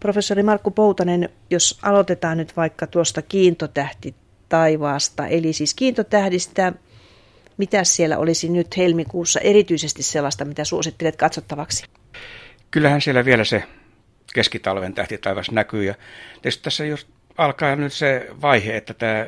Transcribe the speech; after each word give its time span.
Professori 0.00 0.42
Markku 0.42 0.70
Poutanen, 0.70 1.28
jos 1.50 1.78
aloitetaan 1.82 2.38
nyt 2.38 2.56
vaikka 2.56 2.86
tuosta 2.86 3.22
kiintotähti 3.22 4.14
taivaasta, 4.48 5.26
eli 5.26 5.52
siis 5.52 5.74
kiintotähdistä, 5.74 6.72
mitä 7.56 7.84
siellä 7.84 8.18
olisi 8.18 8.48
nyt 8.48 8.76
helmikuussa 8.76 9.40
erityisesti 9.40 10.02
sellaista, 10.02 10.44
mitä 10.44 10.64
suosittelet 10.64 11.16
katsottavaksi? 11.16 11.84
Kyllähän 12.70 13.00
siellä 13.00 13.24
vielä 13.24 13.44
se 13.44 13.62
keskitalven 14.34 14.94
tähtitaivas 14.94 15.50
näkyy 15.50 15.84
ja 15.84 15.94
tietysti 16.42 16.64
tässä 16.64 16.84
just 16.84 17.08
alkaa 17.38 17.76
nyt 17.76 17.92
se 17.92 18.26
vaihe, 18.42 18.76
että 18.76 18.94
tämä 18.94 19.26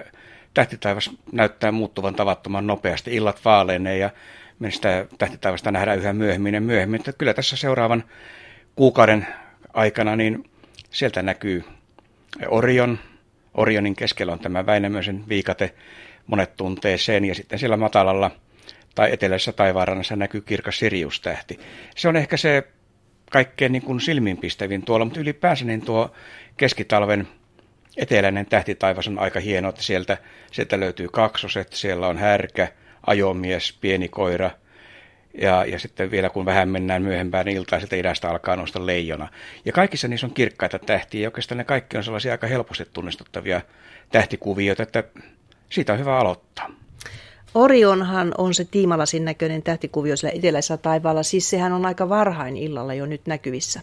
tähtitaivas 0.55 1.11
näyttää 1.33 1.73
muuttuvan 1.73 2.15
tavattoman 2.15 2.67
nopeasti. 2.67 3.15
Illat 3.15 3.45
vaaleenee 3.45 3.99
ja 3.99 4.11
me 4.59 4.71
sitä 4.71 5.07
tähtitaivasta 5.19 5.71
nähdään 5.71 5.99
yhä 5.99 6.13
myöhemmin 6.13 6.55
ja 6.55 6.61
myöhemmin. 6.61 7.01
Että 7.01 7.13
kyllä 7.13 7.35
tässä 7.35 7.57
seuraavan 7.57 8.05
kuukauden 8.77 9.27
aikana 9.73 10.17
niin 10.17 10.52
sieltä 10.93 11.23
näkyy 11.23 11.65
Orion. 12.49 12.99
Orionin 13.55 13.97
keskellä 13.97 14.33
on 14.33 14.39
tämä 14.39 14.67
Väinämöisen 14.67 15.29
viikate. 15.29 15.75
Monet 16.27 16.57
tuntee 16.57 16.99
sen 16.99 17.25
ja 17.25 17.35
sitten 17.35 17.59
siellä 17.59 17.77
matalalla 17.77 18.31
tai 18.95 19.13
eteläisessä 19.13 19.53
taivaanrannassa 19.53 20.17
näkyy 20.17 20.41
kirkas 20.41 20.79
Sirius-tähti. 20.79 21.61
Se 21.97 22.09
on 22.09 22.17
ehkä 22.17 22.37
se 22.37 22.63
kaikkein 23.31 23.73
niin 23.73 23.83
kuin 23.83 24.01
silmiinpistävin 24.01 24.85
tuolla, 24.85 25.05
mutta 25.05 25.21
ylipäänsä 25.21 25.65
niin 25.65 25.85
tuo 25.85 26.13
keskitalven 26.57 27.29
eteläinen 27.97 28.47
tähtitaivas 28.47 29.09
on 29.09 29.19
aika 29.19 29.41
hieno, 29.41 29.69
että 29.69 29.83
sieltä, 29.83 30.19
sieltä 30.53 30.81
löytyy 30.81 31.09
kaksoset, 31.09 31.73
siellä 31.73 32.07
on 32.09 32.19
härkä, 32.19 32.69
ajomies, 33.07 33.79
pieni 33.81 34.09
koira, 34.09 34.51
ja, 35.41 35.65
ja 35.65 35.79
sitten 35.79 36.11
vielä 36.11 36.31
kun 36.31 36.45
vähän 36.45 36.69
mennään 36.69 37.03
myöhempään 37.03 37.49
iltaan, 37.49 37.81
sieltä 37.81 37.97
idästä 37.97 38.31
alkaa 38.31 38.57
nousta 38.57 38.87
leijona. 38.87 39.29
Ja 39.65 39.73
kaikissa 39.73 40.09
niissä 40.09 40.27
on 40.27 40.35
kirkkaita 40.35 40.79
tähtiä, 40.79 41.21
ja 41.21 41.29
oikeastaan 41.29 41.59
ne 41.59 41.65
kaikki 41.65 41.97
on 41.97 42.05
sellaisia 42.05 42.33
aika 42.33 42.47
helposti 42.47 42.85
tunnistettavia 42.93 43.61
tähtikuvioita, 44.13 44.83
että 44.83 45.05
siitä 45.71 45.93
on 45.93 45.99
hyvä 45.99 46.19
aloittaa. 46.19 46.71
Orionhan 47.55 48.35
on 48.39 48.55
se 48.55 48.65
tiimalasin 48.65 49.25
näköinen 49.25 49.63
tähtikuvio 49.63 50.17
siellä 50.17 50.39
eteläisellä 50.39 50.83
taivaalla, 50.83 51.23
siis 51.23 51.51
sehän 51.51 51.73
on 51.73 51.87
aika 51.87 52.09
varhain 52.09 52.57
illalla 52.57 52.95
jo 52.95 53.07
nyt 53.07 53.27
näkyvissä. 53.27 53.81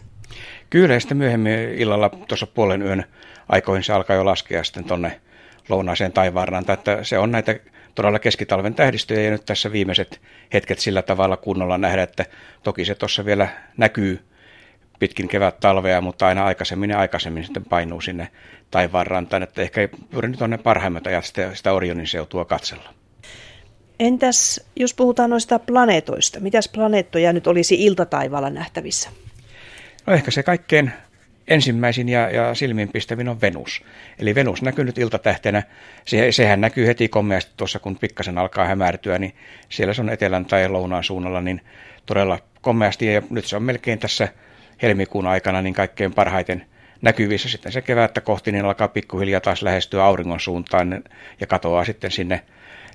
Kyllä, 0.70 0.94
ja 0.94 1.00
sitten 1.00 1.18
myöhemmin 1.18 1.52
illalla 1.52 2.08
tuossa 2.28 2.46
puolen 2.46 2.82
yön 2.82 3.04
aikoihin 3.48 3.84
se 3.84 3.92
alkaa 3.92 4.16
jo 4.16 4.24
laskea 4.24 4.64
sitten 4.64 4.84
tuonne 4.84 5.20
lounaiseen 5.68 6.12
taivaanrantaan, 6.12 6.78
että 6.78 7.04
se 7.04 7.18
on 7.18 7.30
näitä 7.30 7.56
todella 7.94 8.18
keskitalven 8.18 8.74
tähdistöjä 8.74 9.20
ja 9.20 9.30
nyt 9.30 9.44
tässä 9.44 9.72
viimeiset 9.72 10.20
hetket 10.52 10.78
sillä 10.78 11.02
tavalla 11.02 11.36
kunnolla 11.36 11.78
nähdä, 11.78 12.02
että 12.02 12.24
toki 12.62 12.84
se 12.84 12.94
tuossa 12.94 13.24
vielä 13.24 13.48
näkyy 13.76 14.20
pitkin 14.98 15.28
kevät 15.28 15.60
talvea, 15.60 16.00
mutta 16.00 16.26
aina 16.26 16.44
aikaisemmin 16.44 16.90
ja 16.90 16.98
aikaisemmin 16.98 17.44
sitten 17.44 17.64
painuu 17.64 18.00
sinne 18.00 18.28
taivaanrantaan, 18.70 19.42
että 19.42 19.62
ehkä 19.62 19.88
juuri 20.12 20.28
nyt 20.28 20.42
on 20.42 20.50
ne 20.50 20.58
parhaimmat 20.58 21.06
ajat 21.06 21.24
sitä, 21.24 21.54
sitä 21.54 21.72
Orionin 21.72 22.06
seutua 22.06 22.44
katsella. 22.44 22.94
Entäs 24.00 24.60
jos 24.76 24.94
puhutaan 24.94 25.30
noista 25.30 25.58
planeetoista, 25.58 26.40
mitäs 26.40 26.68
planeettoja 26.68 27.32
nyt 27.32 27.46
olisi 27.46 27.84
iltataivaalla 27.84 28.50
nähtävissä? 28.50 29.10
No 30.06 30.12
ehkä 30.12 30.30
se 30.30 30.42
kaikkein 30.42 30.92
ensimmäisin 31.50 32.08
ja, 32.08 32.30
ja 32.30 32.54
silmiinpistävin 32.54 33.28
on 33.28 33.40
Venus. 33.40 33.84
Eli 34.18 34.34
Venus 34.34 34.62
näkyy 34.62 34.84
nyt 34.84 34.98
iltatähtenä. 34.98 35.62
Se, 36.06 36.32
sehän 36.32 36.60
näkyy 36.60 36.86
heti 36.86 37.08
komeasti 37.08 37.52
tuossa, 37.56 37.78
kun 37.78 37.98
pikkasen 37.98 38.38
alkaa 38.38 38.66
hämärtyä, 38.66 39.18
niin 39.18 39.34
siellä 39.68 39.94
se 39.94 40.00
on 40.00 40.10
etelän 40.10 40.44
tai 40.44 40.68
lounaan 40.68 41.04
suunnalla, 41.04 41.40
niin 41.40 41.60
todella 42.06 42.38
komeasti. 42.60 43.06
Ja 43.06 43.22
nyt 43.30 43.44
se 43.44 43.56
on 43.56 43.62
melkein 43.62 43.98
tässä 43.98 44.28
helmikuun 44.82 45.26
aikana 45.26 45.62
niin 45.62 45.74
kaikkein 45.74 46.14
parhaiten 46.14 46.66
näkyvissä. 47.02 47.48
Sitten 47.48 47.72
se 47.72 47.82
kevättä 47.82 48.20
kohti 48.20 48.52
niin 48.52 48.64
alkaa 48.64 48.88
pikkuhiljaa 48.88 49.40
taas 49.40 49.62
lähestyä 49.62 50.04
auringon 50.04 50.40
suuntaan 50.40 51.04
ja 51.40 51.46
katoaa 51.46 51.84
sitten 51.84 52.10
sinne, 52.10 52.40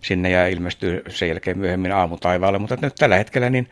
sinne 0.02 0.30
ja 0.30 0.48
ilmestyy 0.48 1.02
sen 1.08 1.30
jälkeen 1.30 1.58
myöhemmin 1.58 1.92
aamutaivaalle. 1.92 2.60
Mutta 2.60 2.78
nyt 2.82 2.96
tällä 2.96 3.18
hetkellä 3.18 3.50
niin 3.50 3.70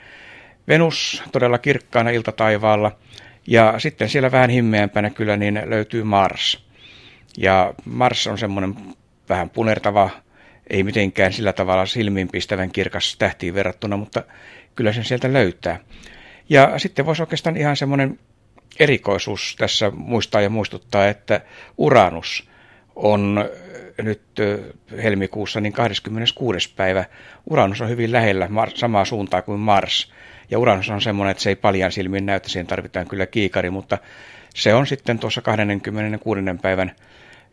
Venus 0.68 1.24
todella 1.32 1.58
kirkkaana 1.58 2.10
iltataivaalla– 2.10 2.92
ja 3.48 3.74
sitten 3.78 4.10
siellä 4.10 4.32
vähän 4.32 4.50
himmeämpänä 4.50 5.10
kyllä 5.10 5.38
niin 5.38 5.62
löytyy 5.66 6.04
Mars. 6.04 6.66
Ja 7.38 7.74
Mars 7.86 8.28
on 8.28 8.38
semmoinen 8.38 8.76
vähän 9.30 9.50
punertava, 9.50 10.10
ei 10.70 10.84
mitenkään 10.84 11.34
sillä 11.34 11.54
tavalla 11.54 11.86
silmiinpistävän 11.86 12.72
kirkas 12.72 13.16
tähtiin 13.20 13.54
verrattuna, 13.54 13.98
mutta 13.98 14.24
kyllä 14.76 14.94
sen 14.94 15.04
sieltä 15.04 15.34
löytää. 15.34 15.80
Ja 16.50 16.80
sitten 16.80 17.06
voisi 17.06 17.24
oikeastaan 17.24 17.58
ihan 17.58 17.78
semmoinen 17.78 18.20
erikoisuus 18.80 19.56
tässä 19.60 19.92
muistaa 19.92 20.42
ja 20.42 20.50
muistuttaa, 20.50 21.08
että 21.08 21.42
Uranus 21.78 22.50
on 22.96 23.50
nyt 24.02 24.22
helmikuussa 25.04 25.62
niin 25.62 25.74
26. 25.74 26.74
päivä. 26.76 27.06
Uranus 27.50 27.82
on 27.82 27.90
hyvin 27.90 28.12
lähellä 28.12 28.50
samaa 28.76 29.06
suuntaa 29.06 29.42
kuin 29.42 29.60
Mars. 29.60 30.14
Ja 30.52 30.60
Uranus 30.60 30.90
on 30.90 31.02
semmoinen, 31.02 31.32
että 31.32 31.44
se 31.44 31.50
ei 31.50 31.56
paljon 31.56 31.92
silmin 31.92 32.26
näytä, 32.26 32.50
siihen 32.50 32.68
tarvitaan 32.68 33.08
kyllä 33.08 33.26
kiikari, 33.26 33.70
mutta 33.70 33.98
se 34.56 34.74
on 34.74 34.88
sitten 34.88 35.20
tuossa 35.20 35.42
26. 35.42 36.42
päivän 36.62 36.92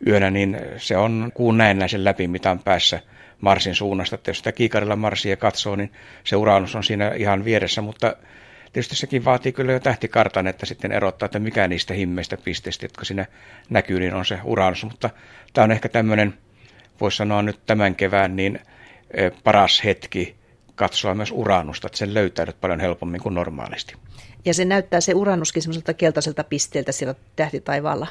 yönä, 0.06 0.30
niin 0.30 0.58
se 0.76 0.96
on 0.96 1.32
kuun 1.34 1.58
näennäisen 1.58 2.04
läpi, 2.04 2.28
mitä 2.28 2.50
on 2.50 2.58
päässä 2.58 3.00
Marsin 3.40 3.74
suunnasta. 3.74 4.14
Että 4.14 4.30
jos 4.30 4.38
sitä 4.38 4.52
kiikarilla 4.52 4.96
Marsia 4.96 5.36
katsoo, 5.36 5.76
niin 5.76 5.92
se 6.24 6.36
Uranus 6.36 6.74
on 6.74 6.84
siinä 6.84 7.08
ihan 7.08 7.44
vieressä, 7.44 7.82
mutta 7.82 8.16
tietysti 8.72 8.96
sekin 8.96 9.24
vaatii 9.24 9.52
kyllä 9.52 9.72
jo 9.72 9.80
tähtikartan, 9.80 10.46
että 10.46 10.66
sitten 10.66 10.92
erottaa, 10.92 11.26
että 11.26 11.38
mikä 11.38 11.68
niistä 11.68 11.94
himmeistä 11.94 12.36
pisteistä, 12.36 12.84
jotka 12.84 13.04
siinä 13.04 13.26
näkyy, 13.70 14.00
niin 14.00 14.14
on 14.14 14.26
se 14.26 14.38
Uranus. 14.44 14.84
Mutta 14.84 15.10
tämä 15.52 15.64
on 15.64 15.72
ehkä 15.72 15.88
tämmöinen, 15.88 16.34
voisi 17.00 17.16
sanoa 17.16 17.42
nyt 17.42 17.60
tämän 17.66 17.94
kevään, 17.94 18.36
niin 18.36 18.60
paras 19.44 19.84
hetki 19.84 20.36
katsoa 20.74 21.14
myös 21.14 21.32
uranusta, 21.32 21.86
että 21.86 21.98
sen 21.98 22.14
löytää 22.14 22.46
nyt 22.46 22.60
paljon 22.60 22.80
helpommin 22.80 23.20
kuin 23.20 23.34
normaalisti. 23.34 23.94
Ja 24.44 24.54
se 24.54 24.64
näyttää 24.64 25.00
se 25.00 25.14
uranuskin 25.14 25.62
semmoiselta 25.62 25.94
keltaiselta 25.94 26.44
pisteeltä 26.44 26.92
siellä 26.92 27.14
tähtitaivaalla. 27.36 28.06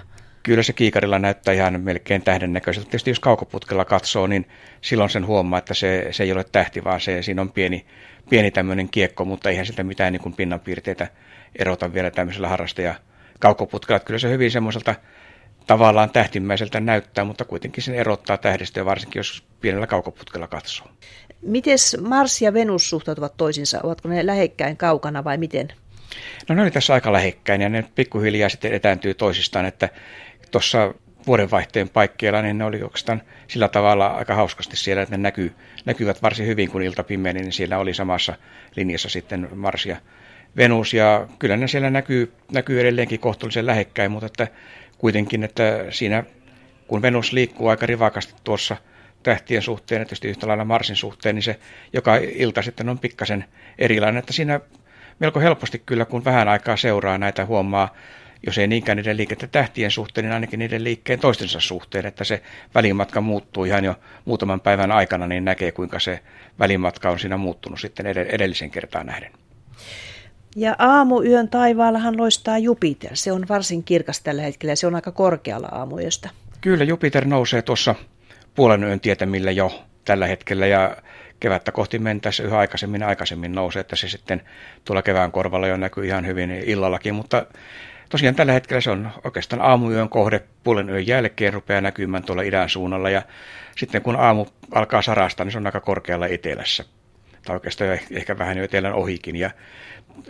Kyllä 0.50 0.64
se 0.64 0.74
kiikarilla 0.74 1.20
näyttää 1.20 1.54
ihan 1.54 1.82
melkein 1.82 2.22
tähden 2.22 2.54
näköiseltä. 2.54 2.90
Tietysti 2.90 3.10
jos 3.10 3.20
kaukoputkella 3.20 3.86
katsoo, 3.86 4.28
niin 4.28 4.48
silloin 4.82 5.10
sen 5.10 5.28
huomaa, 5.28 5.60
että 5.60 5.74
se, 5.74 6.08
se 6.12 6.24
ei 6.24 6.32
ole 6.32 6.46
tähti, 6.52 6.84
vaan 6.84 7.02
se, 7.02 7.22
siinä 7.22 7.42
on 7.42 7.52
pieni, 7.52 7.86
pieni 8.30 8.52
tämmöinen 8.52 8.90
kiekko, 8.90 9.26
mutta 9.26 9.50
eihän 9.50 9.66
sitä 9.66 9.84
mitään 9.84 10.14
niin 10.14 10.22
kuin 10.22 10.36
pinnanpiirteitä 10.36 11.08
erota 11.56 11.94
vielä 11.94 12.12
tämmöisellä 12.12 12.48
harrastaja 12.48 12.96
kaukoputkella. 13.40 14.00
Kyllä 14.00 14.20
se 14.20 14.30
hyvin 14.30 14.52
semmoiselta 14.52 14.96
tavallaan 15.68 16.10
tähtimmäiseltä 16.10 16.80
näyttää, 16.80 17.24
mutta 17.26 17.46
kuitenkin 17.46 17.84
sen 17.84 17.96
erottaa 17.96 18.38
tähdistä, 18.38 18.86
varsinkin 18.86 19.20
jos 19.20 19.44
pienellä 19.62 19.88
kaukoputkella 19.88 20.48
katsoo. 20.48 20.88
Miten 21.42 21.78
Mars 22.02 22.42
ja 22.42 22.54
Venus 22.54 22.90
suhtautuvat 22.90 23.38
toisiinsa? 23.38 23.80
Ovatko 23.84 24.10
ne 24.10 24.26
lähekkäin 24.26 24.78
kaukana 24.78 25.24
vai 25.24 25.38
miten? 25.38 25.68
No 26.50 26.56
ne 26.56 26.62
oli 26.62 26.72
tässä 26.72 26.94
aika 26.94 27.14
lähekkäin 27.14 27.62
ja 27.62 27.70
ne 27.70 27.86
pikkuhiljaa 27.96 28.50
sitten 28.50 28.74
etääntyy 28.74 29.14
toisistaan, 29.14 29.66
että 29.66 29.90
tuossa 30.52 30.94
vuodenvaihteen 31.28 31.90
paikkeilla, 31.90 32.42
niin 32.42 32.58
ne 32.58 32.66
oli 32.66 32.84
oikeastaan 32.84 33.22
sillä 33.48 33.68
tavalla 33.68 34.08
aika 34.08 34.36
hauskasti 34.36 34.78
siellä, 34.78 35.04
että 35.04 35.18
ne 35.18 35.22
näkyy, 35.22 35.54
näkyvät 35.86 36.22
varsin 36.22 36.48
hyvin, 36.48 36.70
kun 36.72 36.82
ilta 36.82 37.04
pimeeni, 37.04 37.42
niin 37.42 37.52
siellä 37.52 37.78
oli 37.78 37.94
samassa 37.94 38.34
linjassa 38.76 39.10
sitten 39.10 39.50
Mars 39.56 39.86
ja 39.86 39.98
Venus, 40.58 40.94
ja 40.94 41.28
kyllä 41.40 41.58
ne 41.58 41.68
siellä 41.68 41.90
näkyy, 41.90 42.34
näkyy 42.52 42.82
edelleenkin 42.82 43.20
kohtuullisen 43.20 43.66
lähekkäin, 43.66 44.12
mutta 44.12 44.26
että 44.26 44.48
kuitenkin, 44.98 45.44
että 45.44 45.86
siinä 45.90 46.24
kun 46.88 47.02
Venus 47.02 47.34
liikkuu 47.34 47.68
aika 47.68 47.86
rivakasti 47.86 48.34
tuossa 48.44 48.78
tähtien 49.24 49.62
suhteen 49.62 50.00
ja 50.00 50.06
tietysti 50.06 50.28
yhtä 50.28 50.48
lailla 50.48 50.66
Marsin 50.66 50.96
suhteen, 50.96 51.36
niin 51.36 51.44
se 51.44 51.60
joka 51.94 52.16
ilta 52.16 52.62
sitten 52.62 52.90
on 52.90 53.00
pikkasen 53.00 53.46
erilainen, 53.78 54.20
että 54.20 54.34
siinä 54.34 54.60
melko 55.20 55.40
helposti 55.40 55.82
kyllä, 55.86 56.06
kun 56.06 56.26
vähän 56.26 56.48
aikaa 56.48 56.78
seuraa 56.78 57.18
näitä 57.18 57.46
huomaa, 57.46 57.96
jos 58.46 58.58
ei 58.58 58.68
niinkään 58.68 58.98
niiden 58.98 59.18
liikettä 59.18 59.48
tähtien 59.48 59.92
suhteen, 59.92 60.26
niin 60.26 60.34
ainakin 60.34 60.60
niiden 60.60 60.84
liikkeen 60.84 61.20
toistensa 61.20 61.60
suhteen, 61.60 62.06
että 62.06 62.24
se 62.24 62.42
välimatka 62.76 63.22
muuttuu 63.22 63.64
ihan 63.64 63.86
jo 63.86 63.96
muutaman 64.26 64.62
päivän 64.62 64.92
aikana, 64.92 65.28
niin 65.28 65.46
näkee 65.46 65.72
kuinka 65.72 66.00
se 66.00 66.20
välimatka 66.60 67.10
on 67.10 67.20
siinä 67.20 67.38
muuttunut 67.38 67.80
sitten 67.80 68.08
edellisen 68.08 68.72
kertaan 68.72 69.06
nähden. 69.06 69.32
Ja 70.56 70.76
aamuyön 70.80 71.50
taivaallahan 71.50 72.18
loistaa 72.18 72.58
Jupiter. 72.58 73.12
Se 73.14 73.32
on 73.32 73.46
varsin 73.50 73.84
kirkas 73.84 74.22
tällä 74.22 74.42
hetkellä 74.42 74.72
ja 74.72 74.76
se 74.76 74.88
on 74.88 74.96
aika 74.96 75.12
korkealla 75.12 75.68
aamuyöstä. 75.68 76.30
Kyllä, 76.62 76.84
Jupiter 76.84 77.26
nousee 77.26 77.62
tuossa 77.62 77.96
puolen 78.56 78.84
yön 78.84 79.00
tietämillä 79.00 79.52
jo 79.52 79.84
tällä 80.06 80.28
hetkellä 80.28 80.68
ja 80.68 80.98
kevättä 81.40 81.72
kohti 81.72 82.00
mentäessä 82.00 82.44
yhä 82.44 82.58
aikaisemmin 82.58 83.04
aikaisemmin 83.04 83.52
nousee, 83.52 83.80
että 83.80 83.96
se 83.96 84.10
sitten 84.10 84.42
tuolla 84.86 85.02
kevään 85.02 85.32
korvalla 85.32 85.68
jo 85.68 85.78
näkyy 85.78 86.06
ihan 86.06 86.26
hyvin 86.26 86.52
illallakin, 86.52 87.16
mutta 87.16 87.46
tosiaan 88.10 88.36
tällä 88.36 88.54
hetkellä 88.54 88.82
se 88.82 88.92
on 88.92 89.12
oikeastaan 89.24 89.62
aamuyön 89.62 90.10
kohde 90.10 90.44
puolen 90.64 90.90
yön 90.90 91.08
jälkeen 91.08 91.54
rupeaa 91.54 91.82
näkymään 91.82 92.24
tuolla 92.24 92.42
idän 92.42 92.70
suunnalla 92.70 93.10
ja 93.10 93.22
sitten 93.78 94.02
kun 94.02 94.16
aamu 94.16 94.46
alkaa 94.72 95.02
sarasta, 95.02 95.44
niin 95.44 95.52
se 95.52 95.58
on 95.58 95.66
aika 95.66 95.80
korkealla 95.80 96.28
etelässä 96.28 96.86
tai 97.46 97.56
oikeastaan 97.56 98.00
ehkä 98.12 98.38
vähän 98.38 98.58
jo 98.58 98.64
etelän 98.64 98.94
ohikin 98.94 99.36
ja 99.36 99.52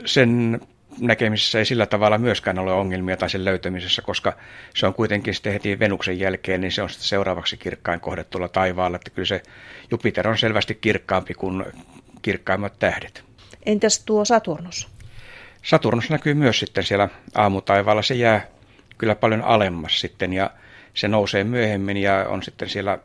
sen 0.05 0.61
näkemisessä 0.99 1.59
ei 1.59 1.65
sillä 1.65 1.85
tavalla 1.85 2.17
myöskään 2.17 2.59
ole 2.59 2.73
ongelmia 2.73 3.17
tai 3.17 3.29
sen 3.29 3.45
löytämisessä, 3.45 4.01
koska 4.01 4.33
se 4.75 4.87
on 4.87 4.93
kuitenkin 4.93 5.33
sitten 5.33 5.53
heti 5.53 5.79
Venuksen 5.79 6.19
jälkeen, 6.19 6.61
niin 6.61 6.71
se 6.71 6.81
on 6.81 6.89
sitten 6.89 7.07
seuraavaksi 7.07 7.57
kirkkain 7.57 7.99
kohde 7.99 8.23
tuolla 8.23 8.47
taivaalla. 8.47 8.95
Että 8.95 9.09
kyllä 9.09 9.25
se 9.25 9.43
Jupiter 9.91 10.27
on 10.27 10.37
selvästi 10.37 10.75
kirkkaampi 10.75 11.33
kuin 11.33 11.65
kirkkaimmat 12.21 12.79
tähdet. 12.79 13.23
Entäs 13.65 14.03
tuo 14.05 14.25
Saturnus? 14.25 14.98
Saturnus 15.63 16.09
näkyy 16.09 16.33
myös 16.33 16.59
sitten 16.59 16.83
siellä 16.83 17.09
aamutaivaalla. 17.35 18.01
Se 18.01 18.15
jää 18.15 18.47
kyllä 18.97 19.15
paljon 19.15 19.41
alemmas 19.41 20.01
sitten 20.01 20.33
ja 20.33 20.49
se 20.93 21.07
nousee 21.07 21.43
myöhemmin 21.43 21.97
ja 21.97 22.25
on 22.29 22.43
sitten 22.43 22.69
siellä 22.69 22.99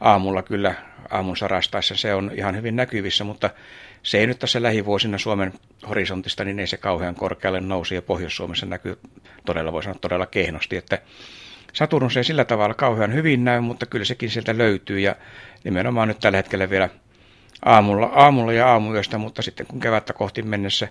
aamulla 0.00 0.42
kyllä 0.42 0.74
aamun 1.10 1.36
sarastaessa 1.36 1.96
se 1.96 2.14
on 2.14 2.30
ihan 2.34 2.56
hyvin 2.56 2.76
näkyvissä, 2.76 3.24
mutta 3.24 3.50
se 4.02 4.18
ei 4.18 4.26
nyt 4.26 4.38
tässä 4.38 4.62
lähivuosina 4.62 5.18
Suomen 5.18 5.52
horisontista, 5.88 6.44
niin 6.44 6.58
ei 6.58 6.66
se 6.66 6.76
kauhean 6.76 7.14
korkealle 7.14 7.60
nousi 7.60 7.94
ja 7.94 8.02
Pohjois-Suomessa 8.02 8.66
näkyy 8.66 8.98
todella, 9.46 9.72
voi 9.72 9.82
sanoa 9.82 9.98
todella 10.00 10.26
kehnosti, 10.26 10.76
että 10.76 10.98
Saturnus 11.72 12.16
ei 12.16 12.24
sillä 12.24 12.44
tavalla 12.44 12.74
kauhean 12.74 13.14
hyvin 13.14 13.44
näy, 13.44 13.60
mutta 13.60 13.86
kyllä 13.86 14.04
sekin 14.04 14.30
sieltä 14.30 14.58
löytyy 14.58 15.00
ja 15.00 15.16
nimenomaan 15.64 16.08
nyt 16.08 16.20
tällä 16.20 16.36
hetkellä 16.36 16.70
vielä 16.70 16.88
aamulla, 17.64 18.06
aamulla 18.06 18.52
ja 18.52 18.68
aamuyöstä, 18.68 19.18
mutta 19.18 19.42
sitten 19.42 19.66
kun 19.66 19.80
kevättä 19.80 20.12
kohti 20.12 20.42
mennessä, 20.42 20.88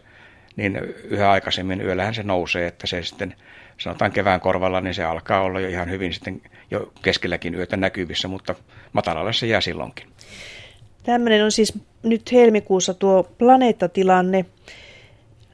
niin 0.57 0.79
yhä 1.03 1.31
aikaisemmin 1.31 1.81
yöllähän 1.81 2.13
se 2.13 2.23
nousee, 2.23 2.67
että 2.67 2.87
se 2.87 3.03
sitten 3.03 3.35
sanotaan 3.77 4.11
kevään 4.11 4.39
korvalla, 4.39 4.81
niin 4.81 4.93
se 4.93 5.03
alkaa 5.03 5.41
olla 5.41 5.59
jo 5.59 5.69
ihan 5.69 5.89
hyvin 5.89 6.13
sitten 6.13 6.41
jo 6.71 6.91
keskelläkin 7.01 7.55
yötä 7.55 7.77
näkyvissä, 7.77 8.27
mutta 8.27 8.55
matalalle 8.93 9.33
se 9.33 9.47
jää 9.47 9.61
silloinkin. 9.61 10.07
Tämmöinen 11.03 11.43
on 11.43 11.51
siis 11.51 11.73
nyt 12.03 12.31
helmikuussa 12.31 12.93
tuo 12.93 13.23
planeettatilanne. 13.37 14.45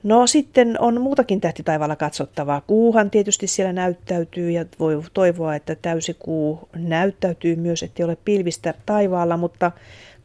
No 0.03 0.27
sitten 0.27 0.75
on 0.79 1.01
muutakin 1.01 1.41
tähtitaivaalla 1.41 1.95
katsottavaa. 1.95 2.61
Kuuhan 2.67 3.09
tietysti 3.09 3.47
siellä 3.47 3.73
näyttäytyy 3.73 4.51
ja 4.51 4.65
voi 4.79 5.03
toivoa, 5.13 5.55
että 5.55 5.75
täysikuu 5.75 6.69
näyttäytyy 6.75 7.55
myös, 7.55 7.83
ettei 7.83 8.03
ole 8.03 8.17
pilvistä 8.25 8.73
taivaalla, 8.85 9.37
mutta 9.37 9.71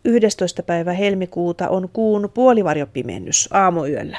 11. 0.04 0.62
päivä 0.62 0.92
helmikuuta 0.92 1.68
on 1.68 1.88
kuun 1.92 2.30
puolivarjopimennys 2.34 3.48
aamuyöllä. 3.52 4.18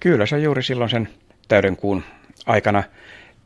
Kyllä, 0.00 0.26
se 0.26 0.34
on 0.34 0.42
juuri 0.42 0.62
silloin 0.62 0.90
sen 0.90 1.08
täyden 1.48 1.76
kuun 1.76 2.04
aikana. 2.46 2.82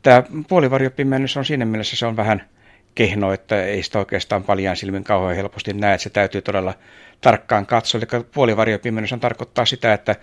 Tämä 0.01 0.23
puolivarjopimennys 0.47 1.37
on 1.37 1.45
siinä 1.45 1.65
mielessä 1.65 1.95
se 1.95 2.05
on 2.05 2.17
vähän 2.17 2.49
kehno, 2.95 3.33
että 3.33 3.63
ei 3.63 3.83
sitä 3.83 3.99
oikeastaan 3.99 4.43
paljon 4.43 4.75
silmin 4.75 5.03
kauhean 5.03 5.35
helposti 5.35 5.73
näe, 5.73 5.93
että 5.93 6.03
se 6.03 6.09
täytyy 6.09 6.41
todella 6.41 6.73
tarkkaan 7.21 7.65
katsoa. 7.65 8.01
Eli 8.01 8.23
puolivarjopimennys 8.33 9.13
tarkoittaa 9.19 9.65
sitä, 9.65 9.93
että, 9.93 10.15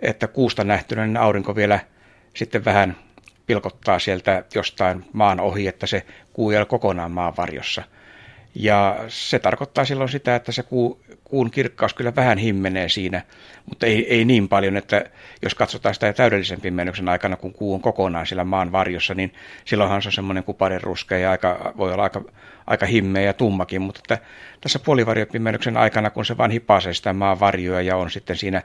että 0.00 0.26
kuusta 0.26 0.64
nähtynä 0.64 1.06
niin 1.06 1.16
aurinko 1.16 1.56
vielä 1.56 1.80
sitten 2.34 2.64
vähän 2.64 2.96
pilkottaa 3.46 3.98
sieltä 3.98 4.44
jostain 4.54 5.04
maan 5.12 5.40
ohi, 5.40 5.66
että 5.66 5.86
se 5.86 6.06
kuu 6.32 6.50
ei 6.50 6.56
ole 6.56 6.66
kokonaan 6.66 7.10
maan 7.10 7.36
varjossa. 7.36 7.82
Ja 8.54 9.04
se 9.08 9.38
tarkoittaa 9.38 9.84
silloin 9.84 10.08
sitä, 10.08 10.36
että 10.36 10.52
se 10.52 10.62
kuu, 10.62 11.00
kuun 11.24 11.50
kirkkaus 11.50 11.94
kyllä 11.94 12.16
vähän 12.16 12.38
himmenee 12.38 12.88
siinä, 12.88 13.22
mutta 13.66 13.86
ei, 13.86 14.14
ei 14.14 14.24
niin 14.24 14.48
paljon, 14.48 14.76
että 14.76 15.04
jos 15.42 15.54
katsotaan 15.54 15.94
sitä 15.94 16.12
täydellisen 16.12 16.60
pimennyksen 16.60 17.08
aikana, 17.08 17.36
kun 17.36 17.52
kuu 17.52 17.74
on 17.74 17.80
kokonaan 17.80 18.26
siellä 18.26 18.44
maan 18.44 18.72
varjossa, 18.72 19.14
niin 19.14 19.34
silloinhan 19.64 20.02
se 20.02 20.08
on 20.08 20.12
semmoinen 20.12 20.44
kuparin 20.44 20.82
ruskea 20.82 21.18
ja 21.18 21.30
aika, 21.30 21.72
voi 21.76 21.92
olla 21.92 22.02
aika, 22.02 22.22
aika 22.66 22.86
himmeä 22.86 23.22
ja 23.22 23.32
tummakin, 23.32 23.82
mutta 23.82 24.00
että 24.04 24.26
tässä 24.60 24.78
puolivarjopimennyksen 24.78 25.76
aikana, 25.76 26.10
kun 26.10 26.24
se 26.24 26.36
vain 26.36 26.50
hipasee 26.50 26.94
sitä 26.94 27.12
maan 27.12 27.40
varjoa 27.40 27.80
ja 27.80 27.96
on 27.96 28.10
sitten 28.10 28.36
siinä, 28.36 28.62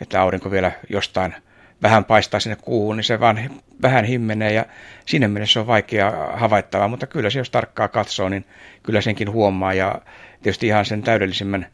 että 0.00 0.22
aurinko 0.22 0.50
vielä 0.50 0.72
jostain 0.88 1.34
vähän 1.82 2.04
paistaa 2.04 2.40
sinne 2.40 2.56
kuuhun, 2.56 2.96
niin 2.96 3.04
se 3.04 3.20
vaan 3.20 3.50
vähän 3.82 4.04
himmenee 4.04 4.52
ja 4.52 4.66
siinä 5.06 5.28
mielessä 5.28 5.52
se 5.52 5.60
on 5.60 5.66
vaikea 5.66 6.12
havaittavaa, 6.34 6.88
mutta 6.88 7.06
kyllä 7.06 7.30
se 7.30 7.38
jos 7.38 7.50
tarkkaa 7.50 7.88
katsoo, 7.88 8.28
niin 8.28 8.44
kyllä 8.82 9.00
senkin 9.00 9.32
huomaa 9.32 9.74
ja 9.74 10.00
tietysti 10.42 10.66
ihan 10.66 10.84
sen 10.84 11.02
täydellisimmän 11.02 11.66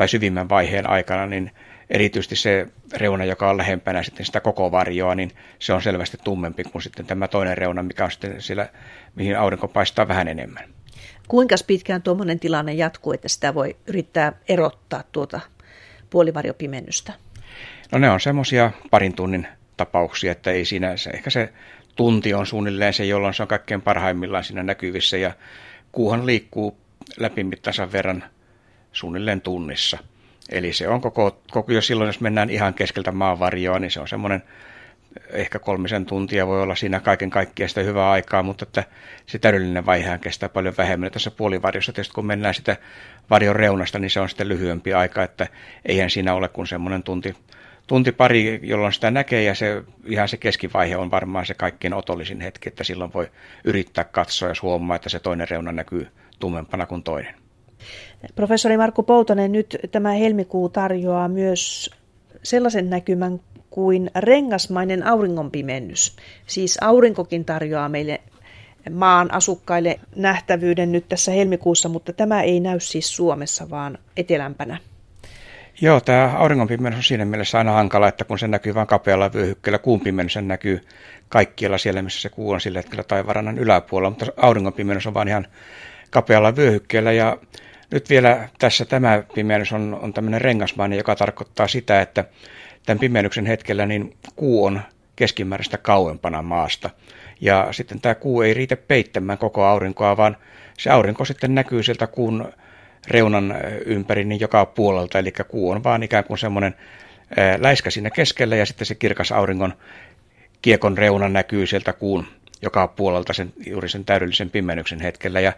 tai 0.00 0.08
syvimmän 0.08 0.48
vaiheen 0.48 0.90
aikana, 0.90 1.26
niin 1.26 1.50
erityisesti 1.90 2.36
se 2.36 2.66
reuna, 2.92 3.24
joka 3.24 3.50
on 3.50 3.56
lähempänä 3.56 4.02
sitten 4.02 4.26
sitä 4.26 4.40
koko 4.40 4.72
varjoa, 4.72 5.14
niin 5.14 5.30
se 5.58 5.72
on 5.72 5.82
selvästi 5.82 6.18
tummempi 6.24 6.64
kuin 6.64 6.82
sitten 6.82 7.06
tämä 7.06 7.28
toinen 7.28 7.58
reuna, 7.58 7.82
mikä 7.82 8.04
on 8.04 8.10
sitten 8.10 8.42
siellä, 8.42 8.68
mihin 9.14 9.38
aurinko 9.38 9.68
paistaa 9.68 10.08
vähän 10.08 10.28
enemmän. 10.28 10.64
Kuinka 11.28 11.54
pitkään 11.66 12.02
tuommoinen 12.02 12.40
tilanne 12.40 12.72
jatkuu, 12.72 13.12
että 13.12 13.28
sitä 13.28 13.54
voi 13.54 13.76
yrittää 13.86 14.32
erottaa 14.48 15.04
tuota 15.12 15.40
puolivarjopimennystä? 16.10 17.12
No 17.92 17.98
ne 17.98 18.10
on 18.10 18.20
semmoisia 18.20 18.70
parin 18.90 19.14
tunnin 19.14 19.46
tapauksia, 19.76 20.32
että 20.32 20.50
ei 20.50 20.64
siinä, 20.64 20.96
se, 20.96 21.10
ehkä 21.10 21.30
se 21.30 21.52
tunti 21.96 22.34
on 22.34 22.46
suunnilleen 22.46 22.92
se, 22.92 23.04
jolloin 23.04 23.34
se 23.34 23.42
on 23.42 23.48
kaikkein 23.48 23.82
parhaimmillaan 23.82 24.44
siinä 24.44 24.62
näkyvissä 24.62 25.16
ja 25.16 25.32
kuuhan 25.92 26.26
liikkuu 26.26 26.76
läpimittansa 27.16 27.92
verran 27.92 28.24
suunnilleen 28.92 29.40
tunnissa. 29.40 29.98
Eli 30.48 30.72
se 30.72 30.88
on 30.88 31.00
koko, 31.00 31.40
koko 31.50 31.72
jo 31.72 31.82
silloin, 31.82 32.08
jos 32.08 32.20
mennään 32.20 32.50
ihan 32.50 32.74
keskeltä 32.74 33.12
maanvarjoa, 33.12 33.78
niin 33.78 33.90
se 33.90 34.00
on 34.00 34.08
semmoinen 34.08 34.42
ehkä 35.32 35.58
kolmisen 35.58 36.06
tuntia 36.06 36.46
voi 36.46 36.62
olla 36.62 36.74
siinä 36.74 37.00
kaiken 37.00 37.30
kaikkiaan 37.30 37.68
sitä 37.68 37.80
hyvää 37.80 38.10
aikaa, 38.10 38.42
mutta 38.42 38.62
että 38.64 38.84
se 39.26 39.38
täydellinen 39.38 39.86
vaihehan 39.86 40.20
kestää 40.20 40.48
paljon 40.48 40.74
vähemmän. 40.78 41.10
Tässä 41.10 41.30
puolivarjossa 41.30 41.92
tietysti 41.92 42.14
kun 42.14 42.26
mennään 42.26 42.54
sitä 42.54 42.76
varjon 43.30 43.56
reunasta, 43.56 43.98
niin 43.98 44.10
se 44.10 44.20
on 44.20 44.28
sitten 44.28 44.48
lyhyempi 44.48 44.94
aika, 44.94 45.22
että 45.22 45.46
eihän 45.84 46.10
siinä 46.10 46.34
ole 46.34 46.48
kuin 46.48 46.66
semmoinen 46.66 47.02
tunti, 47.02 47.34
tunti 47.86 48.12
pari, 48.12 48.60
jolloin 48.62 48.92
sitä 48.92 49.10
näkee 49.10 49.42
ja 49.42 49.54
se, 49.54 49.82
ihan 50.06 50.28
se 50.28 50.36
keskivaihe 50.36 50.96
on 50.96 51.10
varmaan 51.10 51.46
se 51.46 51.54
kaikkein 51.54 51.94
otollisin 51.94 52.40
hetki, 52.40 52.68
että 52.68 52.84
silloin 52.84 53.12
voi 53.12 53.30
yrittää 53.64 54.04
katsoa 54.04 54.48
ja 54.48 54.54
huomaa, 54.62 54.96
että 54.96 55.08
se 55.08 55.18
toinen 55.18 55.48
reuna 55.48 55.72
näkyy 55.72 56.08
tummempana 56.38 56.86
kuin 56.86 57.02
toinen. 57.02 57.34
Professori 58.34 58.76
Markku 58.76 59.02
Poutonen, 59.02 59.52
nyt 59.52 59.76
tämä 59.92 60.12
helmikuu 60.12 60.68
tarjoaa 60.68 61.28
myös 61.28 61.90
sellaisen 62.42 62.90
näkymän 62.90 63.40
kuin 63.70 64.10
rengasmainen 64.16 65.06
auringonpimennys. 65.06 66.16
Siis 66.46 66.78
aurinkokin 66.80 67.44
tarjoaa 67.44 67.88
meille 67.88 68.20
maan 68.90 69.34
asukkaille 69.34 70.00
nähtävyyden 70.16 70.92
nyt 70.92 71.08
tässä 71.08 71.32
helmikuussa, 71.32 71.88
mutta 71.88 72.12
tämä 72.12 72.42
ei 72.42 72.60
näy 72.60 72.80
siis 72.80 73.16
Suomessa, 73.16 73.70
vaan 73.70 73.98
etelämpänä. 74.16 74.78
Joo, 75.80 76.00
tämä 76.00 76.34
auringonpimennys 76.36 76.98
on 76.98 77.02
siinä 77.04 77.24
mielessä 77.24 77.58
aina 77.58 77.72
hankala, 77.72 78.08
että 78.08 78.24
kun 78.24 78.38
se 78.38 78.48
näkyy 78.48 78.74
vain 78.74 78.86
kapealla 78.86 79.32
vyöhykkeellä, 79.32 79.78
kuun 79.78 80.00
pimennys 80.00 80.36
näkyy 80.36 80.80
kaikkialla 81.28 81.78
siellä, 81.78 82.02
missä 82.02 82.20
se 82.20 82.28
kuu 82.28 82.50
on 82.50 82.60
sillä 82.60 82.78
hetkellä 82.78 83.04
taivarannan 83.04 83.58
yläpuolella, 83.58 84.10
mutta 84.10 84.26
auringonpimennys 84.36 85.06
on 85.06 85.14
vain 85.14 85.28
ihan 85.28 85.46
kapealla 86.10 86.56
vyöhykkeellä 86.56 87.12
ja 87.12 87.36
nyt 87.90 88.10
vielä 88.10 88.48
tässä 88.58 88.84
tämä 88.84 89.22
pimennys 89.34 89.72
on, 89.72 89.98
on 90.02 90.12
tämmöinen 90.12 90.40
rengasmainen, 90.40 90.96
joka 90.96 91.16
tarkoittaa 91.16 91.68
sitä, 91.68 92.00
että 92.00 92.24
tämän 92.86 93.00
pimennyksen 93.00 93.46
hetkellä 93.46 93.86
niin 93.86 94.16
kuu 94.36 94.64
on 94.64 94.80
keskimääräistä 95.16 95.78
kauempana 95.78 96.42
maasta. 96.42 96.90
Ja 97.40 97.68
sitten 97.70 98.00
tämä 98.00 98.14
kuu 98.14 98.42
ei 98.42 98.54
riitä 98.54 98.76
peittämään 98.76 99.38
koko 99.38 99.64
aurinkoa, 99.64 100.16
vaan 100.16 100.36
se 100.78 100.90
aurinko 100.90 101.24
sitten 101.24 101.54
näkyy 101.54 101.82
sieltä 101.82 102.06
kuun 102.06 102.52
reunan 103.08 103.54
ympäri 103.86 104.24
niin 104.24 104.40
joka 104.40 104.66
puolelta, 104.66 105.18
eli 105.18 105.32
kuu 105.48 105.70
on 105.70 105.84
vaan 105.84 106.02
ikään 106.02 106.24
kuin 106.24 106.38
semmoinen 106.38 106.74
läiskä 107.58 107.90
siinä 107.90 108.10
keskellä 108.10 108.56
ja 108.56 108.66
sitten 108.66 108.86
se 108.86 108.94
kirkas 108.94 109.32
auringon 109.32 109.74
kiekon 110.62 110.98
reuna 110.98 111.28
näkyy 111.28 111.66
sieltä 111.66 111.92
kuun 111.92 112.26
joka 112.62 112.88
puolelta 112.88 113.32
sen, 113.32 113.52
juuri 113.66 113.88
sen 113.88 114.04
täydellisen 114.04 114.50
pimennyksen 114.50 115.00
hetkellä. 115.00 115.40
Ja 115.40 115.52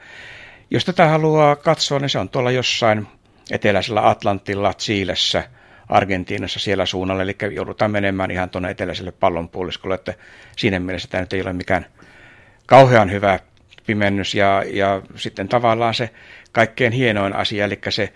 jos 0.70 0.84
tätä 0.84 1.08
haluaa 1.08 1.56
katsoa, 1.56 1.98
niin 1.98 2.08
se 2.08 2.18
on 2.18 2.28
tuolla 2.28 2.50
jossain 2.50 3.06
eteläisellä 3.50 4.08
Atlantilla, 4.08 4.74
Chiilessä, 4.74 5.44
Argentiinassa 5.88 6.60
siellä 6.60 6.86
suunnalla, 6.86 7.22
eli 7.22 7.36
joudutaan 7.54 7.90
menemään 7.90 8.30
ihan 8.30 8.50
tuonne 8.50 8.70
eteläiselle 8.70 9.12
pallonpuoliskolle, 9.12 9.94
että 9.94 10.14
siinä 10.56 10.80
mielessä 10.80 11.08
tämä 11.08 11.20
nyt 11.20 11.32
ei 11.32 11.42
ole 11.42 11.52
mikään 11.52 11.86
kauhean 12.66 13.10
hyvä 13.10 13.38
pimennys, 13.86 14.34
ja, 14.34 14.64
ja 14.66 15.02
sitten 15.16 15.48
tavallaan 15.48 15.94
se 15.94 16.10
kaikkein 16.52 16.92
hienoin 16.92 17.36
asia, 17.36 17.64
eli 17.64 17.78
se 17.88 18.12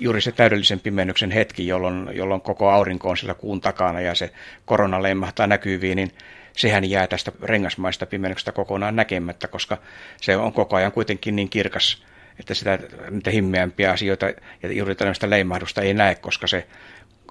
juuri 0.00 0.20
se 0.20 0.32
täydellisen 0.32 0.80
pimennyksen 0.80 1.30
hetki, 1.30 1.66
jolloin, 1.66 2.08
jolloin 2.12 2.40
koko 2.40 2.70
aurinko 2.70 3.10
on 3.10 3.16
sillä 3.16 3.34
kuun 3.34 3.60
takana 3.60 4.00
ja 4.00 4.14
se 4.14 4.30
korona 4.64 5.02
leimahtaa 5.02 5.46
näkyviin, 5.46 5.96
niin 5.96 6.10
sehän 6.56 6.90
jää 6.90 7.06
tästä 7.06 7.32
rengasmaista 7.42 8.06
pimennyksestä 8.06 8.52
kokonaan 8.52 8.96
näkemättä, 8.96 9.48
koska 9.48 9.78
se 10.20 10.36
on 10.36 10.52
koko 10.52 10.76
ajan 10.76 10.92
kuitenkin 10.92 11.36
niin 11.36 11.48
kirkas, 11.48 12.04
että 12.38 12.54
sitä 12.54 12.78
niitä 13.10 13.30
himmeämpiä 13.30 13.90
asioita 13.90 14.26
ja 14.62 14.72
juuri 14.72 14.94
tällaista 14.94 15.30
leimahdusta 15.30 15.82
ei 15.82 15.94
näe, 15.94 16.14
koska 16.14 16.46
se 16.46 16.66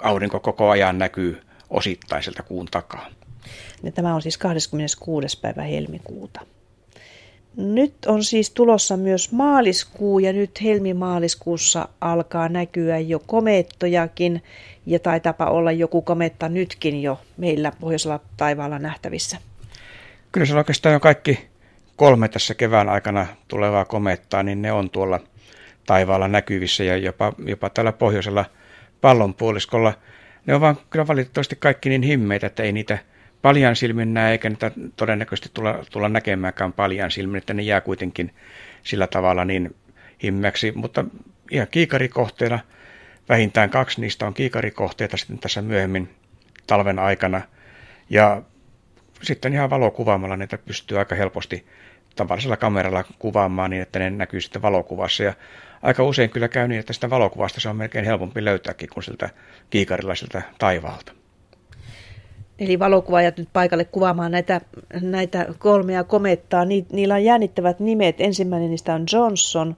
aurinko 0.04 0.40
koko 0.40 0.70
ajan 0.70 0.98
näkyy 0.98 1.42
osittaiselta 1.70 2.44
kuun 2.44 2.66
takaa. 2.66 3.08
Ja 3.84 3.92
tämä 3.92 4.16
on 4.16 4.22
siis 4.22 4.38
26. 4.38 5.40
päivä 5.40 5.62
helmikuuta. 5.62 6.42
Nyt 7.58 7.94
on 8.06 8.24
siis 8.24 8.52
tulossa 8.52 8.98
myös 8.98 9.32
maaliskuu 9.32 10.20
ja 10.20 10.34
nyt 10.34 10.64
helmimaaliskuussa 10.64 11.88
alkaa 12.02 12.50
näkyä 12.50 13.00
jo 13.00 13.20
komeettojakin 13.20 14.44
ja 14.86 15.00
taitapa 15.00 15.46
olla 15.46 15.72
joku 15.72 16.02
kometta 16.02 16.50
nytkin 16.50 17.02
jo 17.02 17.20
meillä 17.38 17.72
pohjoisella 17.80 18.20
taivaalla 18.38 18.80
nähtävissä. 18.80 19.38
Kyllä 20.32 20.46
se 20.46 20.56
oikeastaan 20.56 20.96
on 20.96 21.02
kaikki 21.02 21.48
kolme 21.96 22.28
tässä 22.30 22.54
kevään 22.54 22.90
aikana 22.90 23.28
tulevaa 23.48 23.86
komettaa, 23.86 24.44
niin 24.44 24.62
ne 24.62 24.72
on 24.72 24.90
tuolla 24.90 25.20
taivaalla 25.86 26.28
näkyvissä 26.28 26.84
ja 26.84 26.98
jopa, 26.98 27.34
jopa 27.46 27.70
tällä 27.70 27.92
pohjoisella 27.92 28.46
pallonpuoliskolla. 29.02 29.94
Ne 30.46 30.56
on 30.56 30.62
vaan 30.62 30.78
kyllä 30.90 31.08
valitettavasti 31.08 31.56
kaikki 31.56 31.90
niin 31.90 32.02
himmeitä, 32.02 32.48
että 32.48 32.64
ei 32.64 32.72
niitä 32.72 32.98
paljan 33.44 33.76
silmin 33.76 34.14
näe, 34.14 34.32
eikä 34.32 34.50
niitä 34.50 34.72
todennäköisesti 34.96 35.50
tulla, 35.54 35.86
tulla 35.92 36.10
näkemäänkään 36.10 36.74
paljan 36.74 37.12
silmin, 37.12 37.38
että 37.38 37.54
ne 37.54 37.62
jää 37.62 37.82
kuitenkin 37.82 38.34
sillä 38.84 39.08
tavalla 39.08 39.46
niin 39.46 39.76
himmeäksi, 40.24 40.72
mutta 40.76 41.06
ihan 41.52 41.68
kiikarikohteena, 41.72 42.60
vähintään 43.30 43.70
kaksi 43.70 44.02
niistä 44.02 44.28
on 44.28 44.34
kiikarikohteita 44.34 45.18
sitten 45.18 45.40
tässä 45.40 45.62
myöhemmin 45.62 46.10
talven 46.68 47.00
aikana, 47.00 47.42
ja 48.10 48.42
sitten 49.22 49.54
ihan 49.54 49.70
valokuvaamalla 49.70 50.38
niitä 50.38 50.58
pystyy 50.58 51.00
aika 51.00 51.16
helposti 51.16 51.66
tavallisella 52.16 52.58
kameralla 52.58 53.04
kuvaamaan 53.20 53.70
niin, 53.70 53.82
että 53.82 54.00
ne 54.00 54.10
näkyy 54.10 54.42
sitten 54.42 54.62
valokuvassa. 54.62 55.24
Ja 55.24 55.34
aika 55.82 56.04
usein 56.04 56.30
kyllä 56.30 56.48
käy 56.48 56.68
niin, 56.68 56.80
että 56.80 56.94
sitä 56.94 57.10
valokuvasta 57.10 57.62
se 57.62 57.70
on 57.70 57.76
melkein 57.76 58.06
helpompi 58.06 58.46
löytääkin 58.46 58.90
kuin 58.94 59.04
siltä 59.04 59.30
kiikarilla 59.70 60.16
siltä 60.16 60.42
taivaalta. 60.58 61.23
Eli 62.60 62.80
valokuvaajat 62.80 63.38
nyt 63.38 63.50
paikalle 63.54 63.86
kuvaamaan 63.86 64.32
näitä, 64.32 64.62
näitä 65.02 65.46
kolmea 65.60 66.04
komettaa. 66.04 66.66
Ni, 66.66 66.86
niillä 66.92 67.14
on 67.14 67.24
jännittävät 67.24 67.80
nimet. 67.80 68.22
Ensimmäinen 68.22 68.70
niistä 68.70 68.94
on 68.94 69.06
Johnson, 69.14 69.76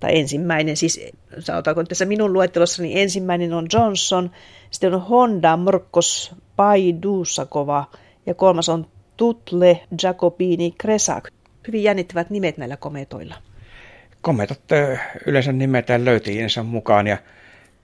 tai 0.00 0.18
ensimmäinen, 0.18 0.76
siis 0.76 1.00
sanotaanko 1.38 1.84
tässä 1.84 2.04
minun 2.04 2.32
luettelossani 2.32 3.00
ensimmäinen 3.00 3.52
on 3.52 3.66
Johnson, 3.72 4.30
sitten 4.70 4.94
on 4.94 5.02
Honda 5.02 5.56
Mrkos 5.56 6.34
Paidusakova 6.56 7.84
ja 8.26 8.34
kolmas 8.34 8.68
on 8.68 8.86
Tutle 9.16 9.80
Jacobini 10.02 10.74
Kresak. 10.78 11.28
Hyvin 11.66 11.82
jännittävät 11.82 12.30
nimet 12.30 12.58
näillä 12.58 12.76
kometoilla. 12.76 13.34
Kometat 14.20 14.60
yleensä 15.26 15.52
nimetään 15.52 16.04
löytäjiensä 16.04 16.62
mukaan 16.62 17.06
ja 17.06 17.16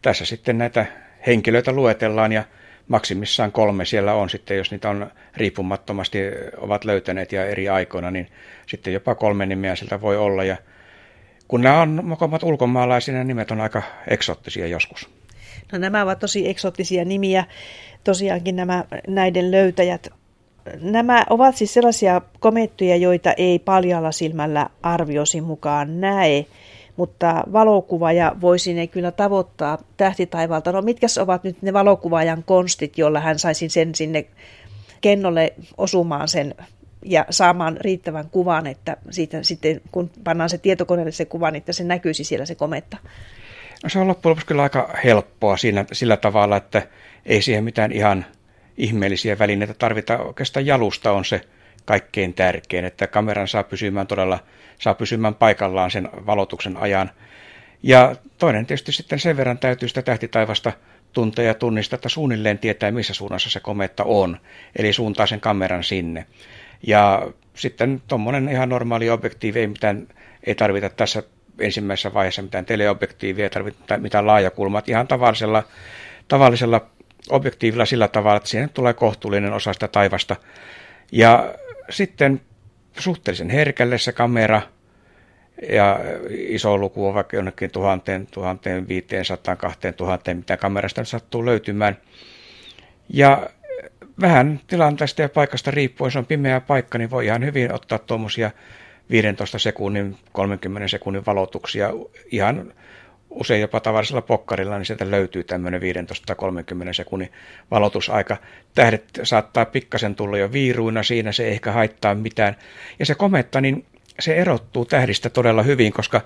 tässä 0.02 0.24
sitten 0.24 0.58
näitä 0.58 0.86
henkilöitä 1.26 1.72
luetellaan 1.72 2.32
ja 2.32 2.44
maksimissaan 2.88 3.52
kolme 3.52 3.84
siellä 3.84 4.14
on 4.14 4.30
sitten, 4.30 4.56
jos 4.56 4.70
niitä 4.70 4.90
on 4.90 5.10
riippumattomasti 5.36 6.18
ovat 6.56 6.84
löytäneet 6.84 7.32
ja 7.32 7.46
eri 7.46 7.68
aikoina, 7.68 8.10
niin 8.10 8.28
sitten 8.66 8.92
jopa 8.92 9.14
kolme 9.14 9.46
nimeä 9.46 9.76
sieltä 9.76 10.00
voi 10.00 10.16
olla. 10.16 10.44
Ja 10.44 10.56
kun 11.48 11.60
nämä 11.60 11.82
on 11.82 12.00
mokomat 12.04 12.42
ulkomaalaisia, 12.42 13.14
niin 13.14 13.26
nimet 13.26 13.50
on 13.50 13.60
aika 13.60 13.82
eksottisia 14.08 14.66
joskus. 14.66 15.08
No 15.72 15.78
nämä 15.78 16.02
ovat 16.02 16.18
tosi 16.18 16.48
eksottisia 16.48 17.04
nimiä. 17.04 17.44
Tosiaankin 18.04 18.56
nämä 18.56 18.84
näiden 19.08 19.50
löytäjät. 19.50 20.08
Nämä 20.80 21.24
ovat 21.30 21.56
siis 21.56 21.74
sellaisia 21.74 22.20
komettuja, 22.40 22.96
joita 22.96 23.32
ei 23.32 23.58
paljalla 23.58 24.12
silmällä 24.12 24.66
arviosi 24.82 25.40
mukaan 25.40 26.00
näe 26.00 26.46
mutta 26.96 27.44
valokuvaaja 27.52 28.36
voisi 28.40 28.74
ne 28.74 28.86
kyllä 28.86 29.10
tavoittaa 29.10 29.78
tähtitaivalta. 29.96 30.72
No 30.72 30.82
mitkä 30.82 31.06
ovat 31.22 31.44
nyt 31.44 31.62
ne 31.62 31.72
valokuvaajan 31.72 32.44
konstit, 32.44 32.98
jolla 32.98 33.20
hän 33.20 33.38
saisi 33.38 33.68
sen 33.68 33.94
sinne 33.94 34.26
kennolle 35.00 35.54
osumaan 35.76 36.28
sen 36.28 36.54
ja 37.04 37.26
saamaan 37.30 37.76
riittävän 37.76 38.30
kuvan, 38.30 38.66
että 38.66 38.96
siitä 39.10 39.42
sitten 39.42 39.80
kun 39.92 40.10
pannaan 40.24 40.50
se 40.50 40.58
tietokoneelle 40.58 41.12
se 41.12 41.24
kuva, 41.24 41.50
niin 41.50 41.58
että 41.58 41.72
se 41.72 41.84
näkyisi 41.84 42.24
siellä 42.24 42.46
se 42.46 42.54
kometta? 42.54 42.96
No 43.82 43.88
se 43.88 43.98
on 43.98 44.08
loppujen 44.08 44.30
lopuksi 44.30 44.46
kyllä 44.46 44.62
aika 44.62 44.94
helppoa 45.04 45.56
siinä, 45.56 45.84
sillä 45.92 46.16
tavalla, 46.16 46.56
että 46.56 46.82
ei 47.26 47.42
siihen 47.42 47.64
mitään 47.64 47.92
ihan 47.92 48.26
ihmeellisiä 48.76 49.38
välineitä 49.38 49.74
tarvita. 49.74 50.18
Oikeastaan 50.18 50.66
jalusta 50.66 51.12
on 51.12 51.24
se 51.24 51.40
kaikkein 51.84 52.34
tärkein, 52.34 52.84
että 52.84 53.06
kameran 53.06 53.48
saa 53.48 53.62
pysymään 53.62 54.06
todella 54.06 54.38
saa 54.78 54.94
pysymään 54.94 55.34
paikallaan 55.34 55.90
sen 55.90 56.08
valotuksen 56.26 56.76
ajan. 56.76 57.10
Ja 57.82 58.16
toinen 58.38 58.66
tietysti 58.66 58.92
sitten 58.92 59.18
sen 59.18 59.36
verran 59.36 59.58
täytyy 59.58 59.88
sitä 59.88 60.02
tähtitaivasta 60.02 60.72
tuntea 61.12 61.44
ja 61.44 61.54
tunnistaa, 61.54 61.94
että 61.94 62.08
suunnilleen 62.08 62.58
tietää, 62.58 62.90
missä 62.90 63.14
suunnassa 63.14 63.50
se 63.50 63.60
kometta 63.60 64.04
on, 64.04 64.36
eli 64.76 64.92
suuntaa 64.92 65.26
sen 65.26 65.40
kameran 65.40 65.84
sinne. 65.84 66.26
Ja 66.86 67.28
sitten 67.54 68.02
tuommoinen 68.08 68.48
ihan 68.48 68.68
normaali 68.68 69.10
objektiivi, 69.10 69.60
ei, 69.60 69.66
mitään, 69.66 70.08
ei 70.46 70.54
tarvita 70.54 70.88
tässä 70.88 71.22
ensimmäisessä 71.58 72.14
vaiheessa 72.14 72.42
mitään 72.42 72.66
teleobjektiivia, 72.66 73.44
ei 73.44 73.50
tarvita 73.50 73.98
mitään 73.98 74.26
laajakulmaa, 74.26 74.82
ihan 74.86 75.08
tavallisella, 75.08 75.62
tavallisella 76.28 76.86
objektiivilla 77.30 77.84
sillä 77.84 78.08
tavalla, 78.08 78.36
että 78.36 78.48
siihen 78.48 78.70
tulee 78.70 78.94
kohtuullinen 78.94 79.52
osa 79.52 79.72
sitä 79.72 79.88
taivasta. 79.88 80.36
Ja 81.12 81.54
sitten 81.90 82.40
suhteellisen 82.98 83.50
herkälle 83.50 83.98
se 83.98 84.12
kamera 84.12 84.62
ja 85.68 86.00
iso 86.30 86.78
luku 86.78 87.06
on 87.06 87.14
vaikka 87.14 87.36
jonnekin 87.36 87.70
tuhanteen, 87.70 88.26
tuhanteen, 88.26 88.88
viiteen, 88.88 89.24
sataan, 89.24 89.56
kahteen 89.56 89.94
tuhanteen, 89.94 90.36
mitä 90.36 90.56
kamerasta 90.56 91.00
nyt 91.00 91.08
sattuu 91.08 91.46
löytymään. 91.46 91.96
Ja 93.08 93.50
vähän 94.20 94.60
tilanteesta 94.66 95.22
ja 95.22 95.28
paikasta 95.28 95.70
riippuen, 95.70 96.06
jos 96.06 96.16
on 96.16 96.26
pimeä 96.26 96.60
paikka, 96.60 96.98
niin 96.98 97.10
voi 97.10 97.26
ihan 97.26 97.44
hyvin 97.44 97.74
ottaa 97.74 97.98
tuommoisia 97.98 98.50
15 99.10 99.58
sekunnin, 99.58 100.16
30 100.32 100.88
sekunnin 100.88 101.26
valotuksia 101.26 101.90
ihan 102.30 102.72
usein 103.34 103.60
jopa 103.60 103.80
tavallisella 103.80 104.22
pokkarilla, 104.22 104.78
niin 104.78 104.86
sieltä 104.86 105.10
löytyy 105.10 105.44
tämmöinen 105.44 105.80
15-30 105.80 105.84
sekunnin 106.92 107.32
valotusaika. 107.70 108.36
Tähdet 108.74 109.04
saattaa 109.22 109.64
pikkasen 109.64 110.14
tulla 110.14 110.38
jo 110.38 110.52
viiruina 110.52 111.02
siinä, 111.02 111.32
se 111.32 111.44
ei 111.44 111.52
ehkä 111.52 111.72
haittaa 111.72 112.14
mitään. 112.14 112.56
Ja 112.98 113.06
se 113.06 113.14
kometta, 113.14 113.60
niin 113.60 113.86
se 114.20 114.34
erottuu 114.34 114.84
tähdistä 114.84 115.30
todella 115.30 115.62
hyvin, 115.62 115.92
koska 115.92 116.20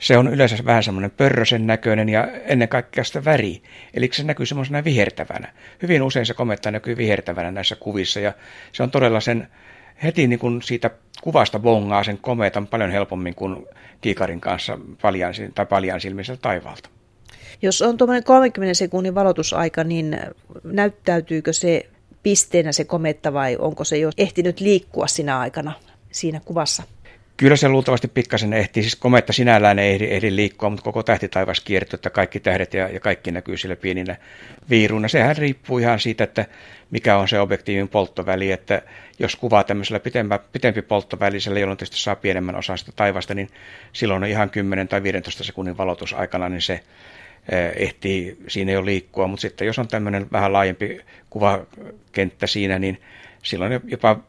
se 0.00 0.18
on 0.18 0.28
yleensä 0.28 0.56
vähän 0.64 0.82
semmoinen 0.82 1.10
pörrösen 1.10 1.66
näköinen 1.66 2.08
ja 2.08 2.28
ennen 2.44 2.68
kaikkea 2.68 3.04
sitä 3.04 3.24
väri. 3.24 3.62
Eli 3.94 4.08
se 4.12 4.24
näkyy 4.24 4.46
semmoisena 4.46 4.84
vihertävänä. 4.84 5.52
Hyvin 5.82 6.02
usein 6.02 6.26
se 6.26 6.34
kometta 6.34 6.70
näkyy 6.70 6.96
vihertävänä 6.96 7.50
näissä 7.50 7.76
kuvissa 7.76 8.20
ja 8.20 8.32
se 8.72 8.82
on 8.82 8.90
todella 8.90 9.20
sen 9.20 9.48
heti 10.02 10.26
niin 10.26 10.38
kuin 10.38 10.62
siitä 10.62 10.90
kuvasta 11.22 11.58
bongaa 11.58 12.04
sen 12.04 12.18
kometan 12.18 12.66
paljon 12.66 12.90
helpommin 12.90 13.34
kuin 13.34 13.66
kiikarin 14.00 14.40
kanssa 14.40 14.78
paljan, 15.02 15.34
tai 15.54 15.66
paljan 15.66 16.00
silmissä 16.00 16.36
taivaalta. 16.36 16.88
Jos 17.62 17.82
on 17.82 17.96
tuommoinen 17.96 18.24
30 18.24 18.74
sekunnin 18.74 19.14
valotusaika, 19.14 19.84
niin 19.84 20.20
näyttäytyykö 20.64 21.52
se 21.52 21.86
pisteenä 22.22 22.72
se 22.72 22.84
kometta 22.84 23.32
vai 23.32 23.56
onko 23.56 23.84
se 23.84 23.98
jo 23.98 24.10
ehtinyt 24.18 24.60
liikkua 24.60 25.06
sinä 25.06 25.38
aikana 25.38 25.72
siinä 26.10 26.40
kuvassa? 26.44 26.82
Kyllä 27.36 27.56
se 27.56 27.68
luultavasti 27.68 28.08
pikkasen 28.08 28.52
ehtii, 28.52 28.82
siis 28.82 28.96
kometta 28.96 29.32
sinällään 29.32 29.78
ei 29.78 29.92
ehdi, 29.92 30.04
ehdi 30.04 30.36
liikkua, 30.36 30.70
mutta 30.70 30.84
koko 30.84 31.02
tähtitaivas 31.02 31.60
kiertyy, 31.60 31.96
että 31.96 32.10
kaikki 32.10 32.40
tähdet 32.40 32.74
ja, 32.74 32.88
ja 32.88 33.00
kaikki 33.00 33.30
näkyy 33.30 33.56
sillä 33.56 33.76
pieninä 33.76 34.16
viiruina. 34.70 35.08
Sehän 35.08 35.36
riippuu 35.36 35.78
ihan 35.78 36.00
siitä, 36.00 36.24
että 36.24 36.46
mikä 36.90 37.16
on 37.16 37.28
se 37.28 37.40
objektiivin 37.40 37.88
polttoväli, 37.88 38.52
että 38.52 38.82
jos 39.18 39.36
kuvaa 39.36 39.64
tämmöisellä 39.64 40.00
pitempä, 40.00 40.38
pitempi 40.52 40.82
polttovälisellä, 40.82 41.60
jolloin 41.60 41.78
tietysti 41.78 42.00
saa 42.00 42.16
pienemmän 42.16 42.56
osan 42.56 42.78
sitä 42.78 42.92
taivasta, 42.96 43.34
niin 43.34 43.48
silloin 43.92 44.22
on 44.22 44.28
ihan 44.28 44.50
10 44.50 44.88
tai 44.88 45.02
15 45.02 45.44
sekunnin 45.44 45.76
valotusaikana, 45.76 46.48
niin 46.48 46.62
se 46.62 46.72
eh, 46.72 47.72
ehtii 47.76 48.38
siinä 48.48 48.72
jo 48.72 48.84
liikkua, 48.84 49.26
mutta 49.26 49.40
sitten 49.40 49.66
jos 49.66 49.78
on 49.78 49.88
tämmöinen 49.88 50.26
vähän 50.32 50.52
laajempi 50.52 51.00
kuvakenttä 51.30 52.46
siinä, 52.46 52.78
niin 52.78 53.00
silloin 53.42 53.80
jopa 53.84 54.20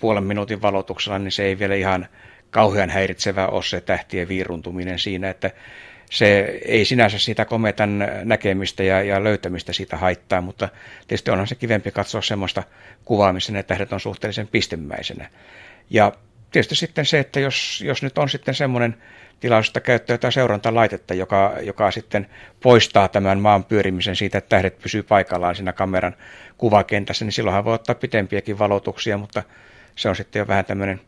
puolen 0.00 0.24
minuutin 0.24 0.62
valotuksella, 0.62 1.18
niin 1.18 1.32
se 1.32 1.44
ei 1.44 1.58
vielä 1.58 1.74
ihan 1.74 2.08
kauhean 2.54 2.90
häiritsevä 2.90 3.46
ole 3.46 3.62
se 3.62 3.80
tähtien 3.80 4.28
viiruntuminen 4.28 4.98
siinä, 4.98 5.30
että 5.30 5.50
se 6.10 6.58
ei 6.64 6.84
sinänsä 6.84 7.18
sitä 7.18 7.44
kometan 7.44 8.08
näkemistä 8.24 8.82
ja, 8.82 9.02
ja 9.02 9.24
löytämistä 9.24 9.72
siitä 9.72 9.96
haittaa, 9.96 10.40
mutta 10.40 10.68
tietysti 11.08 11.30
onhan 11.30 11.46
se 11.46 11.54
kivempi 11.54 11.90
katsoa 11.90 12.22
semmoista 12.22 12.62
kuvaa, 13.04 13.32
missä 13.32 13.52
ne 13.52 13.62
tähdet 13.62 13.92
on 13.92 14.00
suhteellisen 14.00 14.48
pistemäisenä. 14.48 15.28
Ja 15.90 16.12
tietysti 16.50 16.74
sitten 16.74 17.06
se, 17.06 17.18
että 17.18 17.40
jos, 17.40 17.82
jos 17.86 18.02
nyt 18.02 18.18
on 18.18 18.28
sitten 18.28 18.54
semmoinen 18.54 18.96
tilaus, 19.40 19.66
että 19.66 19.80
käyttää 19.80 20.14
jotain 20.14 20.32
seurantalaitetta, 20.32 21.14
joka, 21.14 21.56
joka 21.62 21.90
sitten 21.90 22.26
poistaa 22.62 23.08
tämän 23.08 23.40
maan 23.40 23.64
pyörimisen 23.64 24.16
siitä, 24.16 24.38
että 24.38 24.48
tähdet 24.48 24.78
pysyy 24.78 25.02
paikallaan 25.02 25.54
siinä 25.54 25.72
kameran 25.72 26.16
kuvakentässä, 26.58 27.24
niin 27.24 27.32
silloinhan 27.32 27.64
voi 27.64 27.74
ottaa 27.74 27.94
pitempiäkin 27.94 28.58
valotuksia, 28.58 29.18
mutta 29.18 29.42
se 29.96 30.08
on 30.08 30.16
sitten 30.16 30.40
jo 30.40 30.46
vähän 30.46 30.64
tämmöinen 30.64 31.00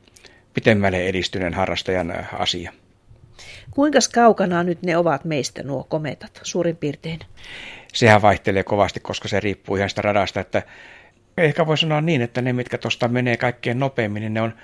pitemmälle 0.57 1.07
edistyneen 1.07 1.55
harrastajan 1.55 2.11
äh, 2.11 2.29
asia. 2.41 2.73
Kuinka 3.71 3.99
kaukana 4.15 4.63
nyt 4.63 4.83
ne 4.83 4.97
ovat 4.97 5.25
meistä 5.25 5.63
nuo 5.63 5.85
kometat 5.85 6.41
suurin 6.43 6.77
piirtein? 6.77 7.21
Sehän 7.93 8.23
vaihtelee 8.23 8.63
kovasti, 8.63 9.01
koska 9.01 9.29
se 9.29 9.41
riippuu 9.41 9.77
ihan 9.77 9.89
sitä 9.89 10.03
radasta, 10.03 10.41
että 10.41 10.63
ehkä 11.39 11.67
voi 11.67 11.79
sanoa 11.79 12.01
niin, 12.01 12.23
että 12.23 12.43
ne, 12.43 12.53
mitkä 12.53 12.79
tuosta 12.79 13.09
menee 13.09 13.37
kaikkein 13.37 13.79
nopeimmin, 13.79 14.21
niin 14.21 14.35
ne 14.35 14.41
on 14.41 14.55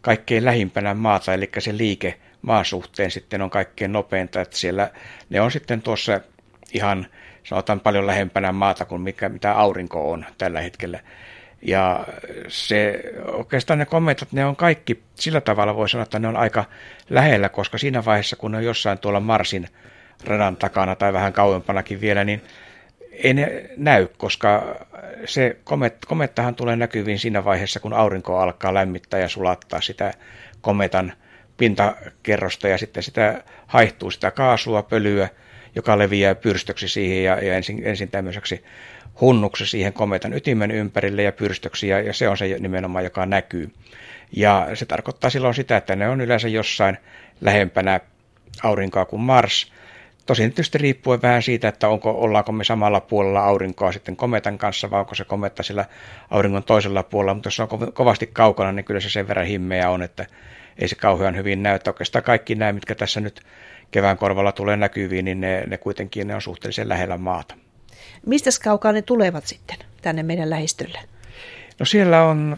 kaikkein 0.00 0.44
lähimpänä 0.44 0.94
maata, 0.94 1.34
eli 1.34 1.50
se 1.58 1.76
liike 1.76 2.18
maan 2.42 2.64
suhteen 2.64 3.10
sitten 3.10 3.42
on 3.42 3.50
kaikkein 3.50 3.92
nopeinta, 3.92 4.40
että 4.40 4.56
siellä 4.56 4.90
ne 5.30 5.40
on 5.40 5.50
sitten 5.50 5.82
tuossa 5.82 6.20
ihan 6.72 7.06
sanotaan 7.44 7.80
paljon 7.80 8.06
lähempänä 8.06 8.52
maata 8.52 8.84
kuin 8.84 9.00
mikä, 9.00 9.28
mitä 9.28 9.52
aurinko 9.52 10.10
on 10.10 10.24
tällä 10.38 10.60
hetkellä. 10.60 11.00
Ja 11.64 12.06
se, 12.48 13.02
oikeastaan 13.32 13.78
ne 13.78 13.86
kometat, 13.86 14.32
ne 14.32 14.44
on 14.44 14.56
kaikki, 14.56 15.02
sillä 15.14 15.40
tavalla 15.40 15.76
voi 15.76 15.88
sanoa, 15.88 16.02
että 16.02 16.18
ne 16.18 16.28
on 16.28 16.36
aika 16.36 16.64
lähellä, 17.10 17.48
koska 17.48 17.78
siinä 17.78 18.04
vaiheessa, 18.04 18.36
kun 18.36 18.50
ne 18.50 18.56
on 18.58 18.64
jossain 18.64 18.98
tuolla 18.98 19.20
Marsin 19.20 19.68
radan 20.24 20.56
takana 20.56 20.96
tai 20.96 21.12
vähän 21.12 21.32
kauempanakin 21.32 22.00
vielä, 22.00 22.24
niin 22.24 22.42
ei 23.12 23.34
ne 23.34 23.70
näy, 23.76 24.08
koska 24.16 24.76
se 25.24 25.56
komet, 25.64 25.96
komettahan 26.06 26.54
tulee 26.54 26.76
näkyviin 26.76 27.18
siinä 27.18 27.44
vaiheessa, 27.44 27.80
kun 27.80 27.92
aurinko 27.92 28.38
alkaa 28.38 28.74
lämmittää 28.74 29.20
ja 29.20 29.28
sulattaa 29.28 29.80
sitä 29.80 30.12
kometan 30.60 31.12
pintakerrosta 31.56 32.68
ja 32.68 32.78
sitten 32.78 33.02
sitä 33.02 33.42
haihtuu 33.66 34.10
sitä 34.10 34.30
kaasua, 34.30 34.82
pölyä, 34.82 35.28
joka 35.74 35.98
leviää 35.98 36.34
pyrstöksi 36.34 36.88
siihen 36.88 37.24
ja, 37.24 37.44
ja 37.44 37.56
ensin, 37.56 37.82
ensin 37.84 38.08
tämmöiseksi 38.08 38.64
hunnuksi 39.20 39.66
siihen 39.66 39.92
kometan 39.92 40.32
ytimen 40.32 40.70
ympärille 40.70 41.22
ja 41.22 41.32
pyrstöksi 41.32 41.88
ja, 41.88 42.12
se 42.12 42.28
on 42.28 42.36
se 42.36 42.56
nimenomaan, 42.58 43.04
joka 43.04 43.26
näkyy. 43.26 43.70
Ja 44.36 44.68
se 44.74 44.86
tarkoittaa 44.86 45.30
silloin 45.30 45.54
sitä, 45.54 45.76
että 45.76 45.96
ne 45.96 46.08
on 46.08 46.20
yleensä 46.20 46.48
jossain 46.48 46.98
lähempänä 47.40 48.00
aurinkoa 48.62 49.04
kuin 49.04 49.22
Mars. 49.22 49.72
Tosin 50.26 50.50
tietysti 50.50 50.78
riippuen 50.78 51.22
vähän 51.22 51.42
siitä, 51.42 51.68
että 51.68 51.88
onko, 51.88 52.10
ollaanko 52.10 52.52
me 52.52 52.64
samalla 52.64 53.00
puolella 53.00 53.44
aurinkoa 53.44 53.92
sitten 53.92 54.16
kometan 54.16 54.58
kanssa, 54.58 54.90
vai 54.90 55.00
onko 55.00 55.14
se 55.14 55.24
kometta 55.24 55.62
sillä 55.62 55.84
auringon 56.30 56.64
toisella 56.64 57.02
puolella, 57.02 57.34
mutta 57.34 57.46
jos 57.46 57.60
on 57.60 57.92
kovasti 57.92 58.26
kaukana, 58.26 58.72
niin 58.72 58.84
kyllä 58.84 59.00
se 59.00 59.10
sen 59.10 59.28
verran 59.28 59.46
himmeä 59.46 59.90
on, 59.90 60.02
että 60.02 60.26
ei 60.78 60.88
se 60.88 60.94
kauhean 60.94 61.36
hyvin 61.36 61.62
näytä. 61.62 61.90
Oikeastaan 61.90 62.24
kaikki 62.24 62.54
nämä, 62.54 62.72
mitkä 62.72 62.94
tässä 62.94 63.20
nyt 63.20 63.40
kevään 63.90 64.16
korvalla 64.16 64.52
tulee 64.52 64.76
näkyviin, 64.76 65.24
niin 65.24 65.40
ne, 65.40 65.64
ne 65.66 65.78
kuitenkin 65.78 66.26
ne 66.26 66.34
on 66.34 66.42
suhteellisen 66.42 66.88
lähellä 66.88 67.18
maata. 67.18 67.54
Mistä 68.26 68.50
kaukaa 68.64 68.92
ne 68.92 69.02
tulevat 69.02 69.46
sitten 69.46 69.76
tänne 70.02 70.22
meidän 70.22 70.50
lähistölle? 70.50 70.98
No 71.78 71.86
siellä 71.86 72.22
on 72.22 72.56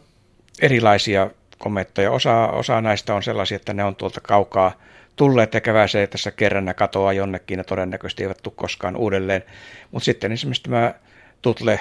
erilaisia 0.63 1.31
komettoja. 1.59 2.11
Osa, 2.11 2.47
osa 2.47 2.81
näistä 2.81 3.15
on 3.15 3.23
sellaisia, 3.23 3.57
että 3.57 3.75
ne 3.75 3.85
on 3.85 3.97
tuolta 3.97 4.21
kaukaa 4.21 4.73
tulleet 5.17 5.55
ja 5.55 5.61
käväisee 5.61 6.07
tässä 6.07 6.31
kerran 6.31 6.67
ja 6.67 6.75
katoaa 6.75 7.13
jonnekin 7.13 7.59
ja 7.59 7.65
todennäköisesti 7.65 8.23
eivät 8.23 8.43
tule 8.43 8.55
koskaan 8.57 8.97
uudelleen. 8.97 9.45
Mutta 9.91 10.05
sitten 10.05 10.33
esimerkiksi 10.33 10.63
tämä 10.63 10.95
Tutle 11.43 11.81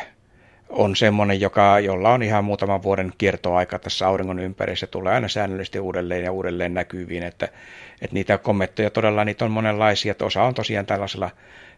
on 0.70 0.96
semmoinen, 0.96 1.42
joka, 1.42 1.80
jolla 1.80 2.14
on 2.14 2.24
ihan 2.24 2.46
muutaman 2.46 2.84
vuoden 2.84 3.14
kiertoaika 3.18 3.80
tässä 3.80 4.08
auringon 4.08 4.40
ympärissä, 4.40 4.88
tulee 4.88 5.14
aina 5.14 5.28
säännöllisesti 5.28 5.80
uudelleen 5.80 6.24
ja 6.24 6.32
uudelleen 6.32 6.74
näkyviin, 6.74 7.24
että, 7.24 7.46
että 8.02 8.14
niitä 8.14 8.38
kommentteja 8.38 8.90
todella 8.90 9.26
niitä 9.26 9.46
on 9.46 9.52
monenlaisia, 9.52 10.12
että 10.12 10.26
osa 10.26 10.44
on 10.44 10.54
tosiaan 10.54 10.86
tällaisilla 10.86 11.30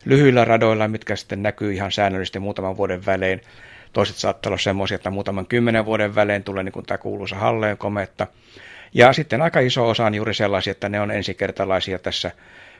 lyhyillä 0.05 0.45
radoilla, 0.45 0.87
mitkä 0.87 1.15
sitten 1.15 1.43
näkyy 1.43 1.73
ihan 1.73 1.91
säännöllisesti 1.91 2.39
muutaman 2.39 2.77
vuoden 2.77 3.05
välein, 3.05 3.41
toiset 3.93 4.15
saattaa 4.15 4.49
olla 4.49 4.57
semmoisia, 4.57 4.95
että 4.95 5.09
muutaman 5.09 5.45
kymmenen 5.47 5.85
vuoden 5.85 6.15
välein 6.15 6.43
tulee 6.43 6.63
niin 6.63 6.73
kuin 6.73 6.85
tämä 6.85 6.97
kuuluisa 6.97 7.35
Halleen 7.35 7.77
kometta, 7.77 8.27
ja 8.93 9.13
sitten 9.13 9.41
aika 9.41 9.59
iso 9.59 9.89
osa 9.89 10.05
on 10.05 10.15
juuri 10.15 10.33
sellaisia, 10.33 10.71
että 10.71 10.89
ne 10.89 11.01
on 11.01 11.11
ensikertalaisia 11.11 11.99
tässä 11.99 12.31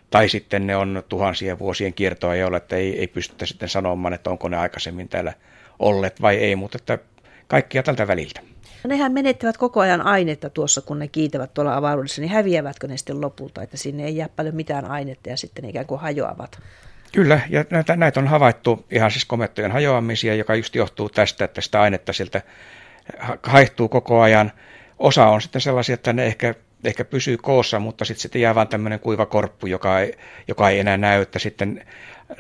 tai 0.10 0.30
sitten 0.30 0.68
ne 0.68 0.76
on 0.76 1.04
tuhansien 1.10 1.60
vuosien 1.60 1.94
kiertoa, 1.94 2.36
joilla 2.36 2.62
ei, 2.72 3.00
ei 3.00 3.08
pystytä 3.08 3.46
sitten 3.46 3.70
sanomaan, 3.70 4.14
että 4.14 4.30
onko 4.30 4.50
ne 4.50 4.58
aikaisemmin 4.58 5.10
täällä 5.10 5.34
olleet 5.80 6.22
vai 6.22 6.36
ei, 6.36 6.56
mutta 6.56 6.78
että 6.78 6.98
kaikkia 7.48 7.84
tältä 7.84 8.08
väliltä. 8.08 8.42
No 8.84 8.88
nehän 8.88 9.12
menettävät 9.12 9.58
koko 9.58 9.80
ajan 9.80 10.02
ainetta 10.02 10.50
tuossa, 10.50 10.82
kun 10.82 11.00
ne 11.00 11.08
kiitävät 11.08 11.54
tuolla 11.54 11.78
avaruudessa, 11.78 12.22
niin 12.22 12.32
häviävätkö 12.32 12.88
ne 12.88 12.98
sitten 12.98 13.22
lopulta, 13.22 13.62
että 13.62 13.78
sinne 13.78 14.06
ei 14.06 14.18
jää 14.18 14.30
paljon 14.30 14.56
mitään 14.56 14.86
ainetta 14.86 15.30
ja 15.30 15.38
sitten 15.38 15.64
ne 15.64 15.70
ikään 15.70 15.86
kuin 15.86 16.02
hajoavat? 16.02 16.60
Kyllä, 17.12 17.42
ja 17.50 17.66
näitä, 17.70 17.96
näitä 17.96 18.20
on 18.20 18.28
havaittu 18.28 18.86
ihan 18.92 19.12
siis 19.12 19.26
komettojen 19.26 19.72
hajoamisia, 19.72 20.36
joka 20.36 20.56
just 20.56 20.76
johtuu 20.76 21.10
tästä, 21.10 21.46
että 21.46 21.62
sitä 21.62 21.82
ainetta 21.82 22.14
sieltä 22.14 22.42
haihtuu 23.44 23.90
koko 23.90 24.22
ajan. 24.22 24.52
Osa 25.00 25.28
on 25.28 25.42
sitten 25.42 25.62
sellaisia, 25.62 25.94
että 25.94 26.14
ne 26.14 26.26
ehkä, 26.26 26.56
ehkä 26.84 27.06
pysyy 27.06 27.38
koossa, 27.38 27.80
mutta 27.80 28.06
sitten, 28.06 28.22
sitten 28.22 28.42
jää 28.42 28.56
vain 28.56 28.68
tämmöinen 28.68 29.00
kuiva 29.00 29.26
korppu, 29.26 29.68
joka 29.68 30.00
ei, 30.00 30.18
joka 30.48 30.70
ei 30.70 30.80
enää 30.80 30.98
näy, 30.98 31.22
että 31.22 31.40
sitten 31.40 31.86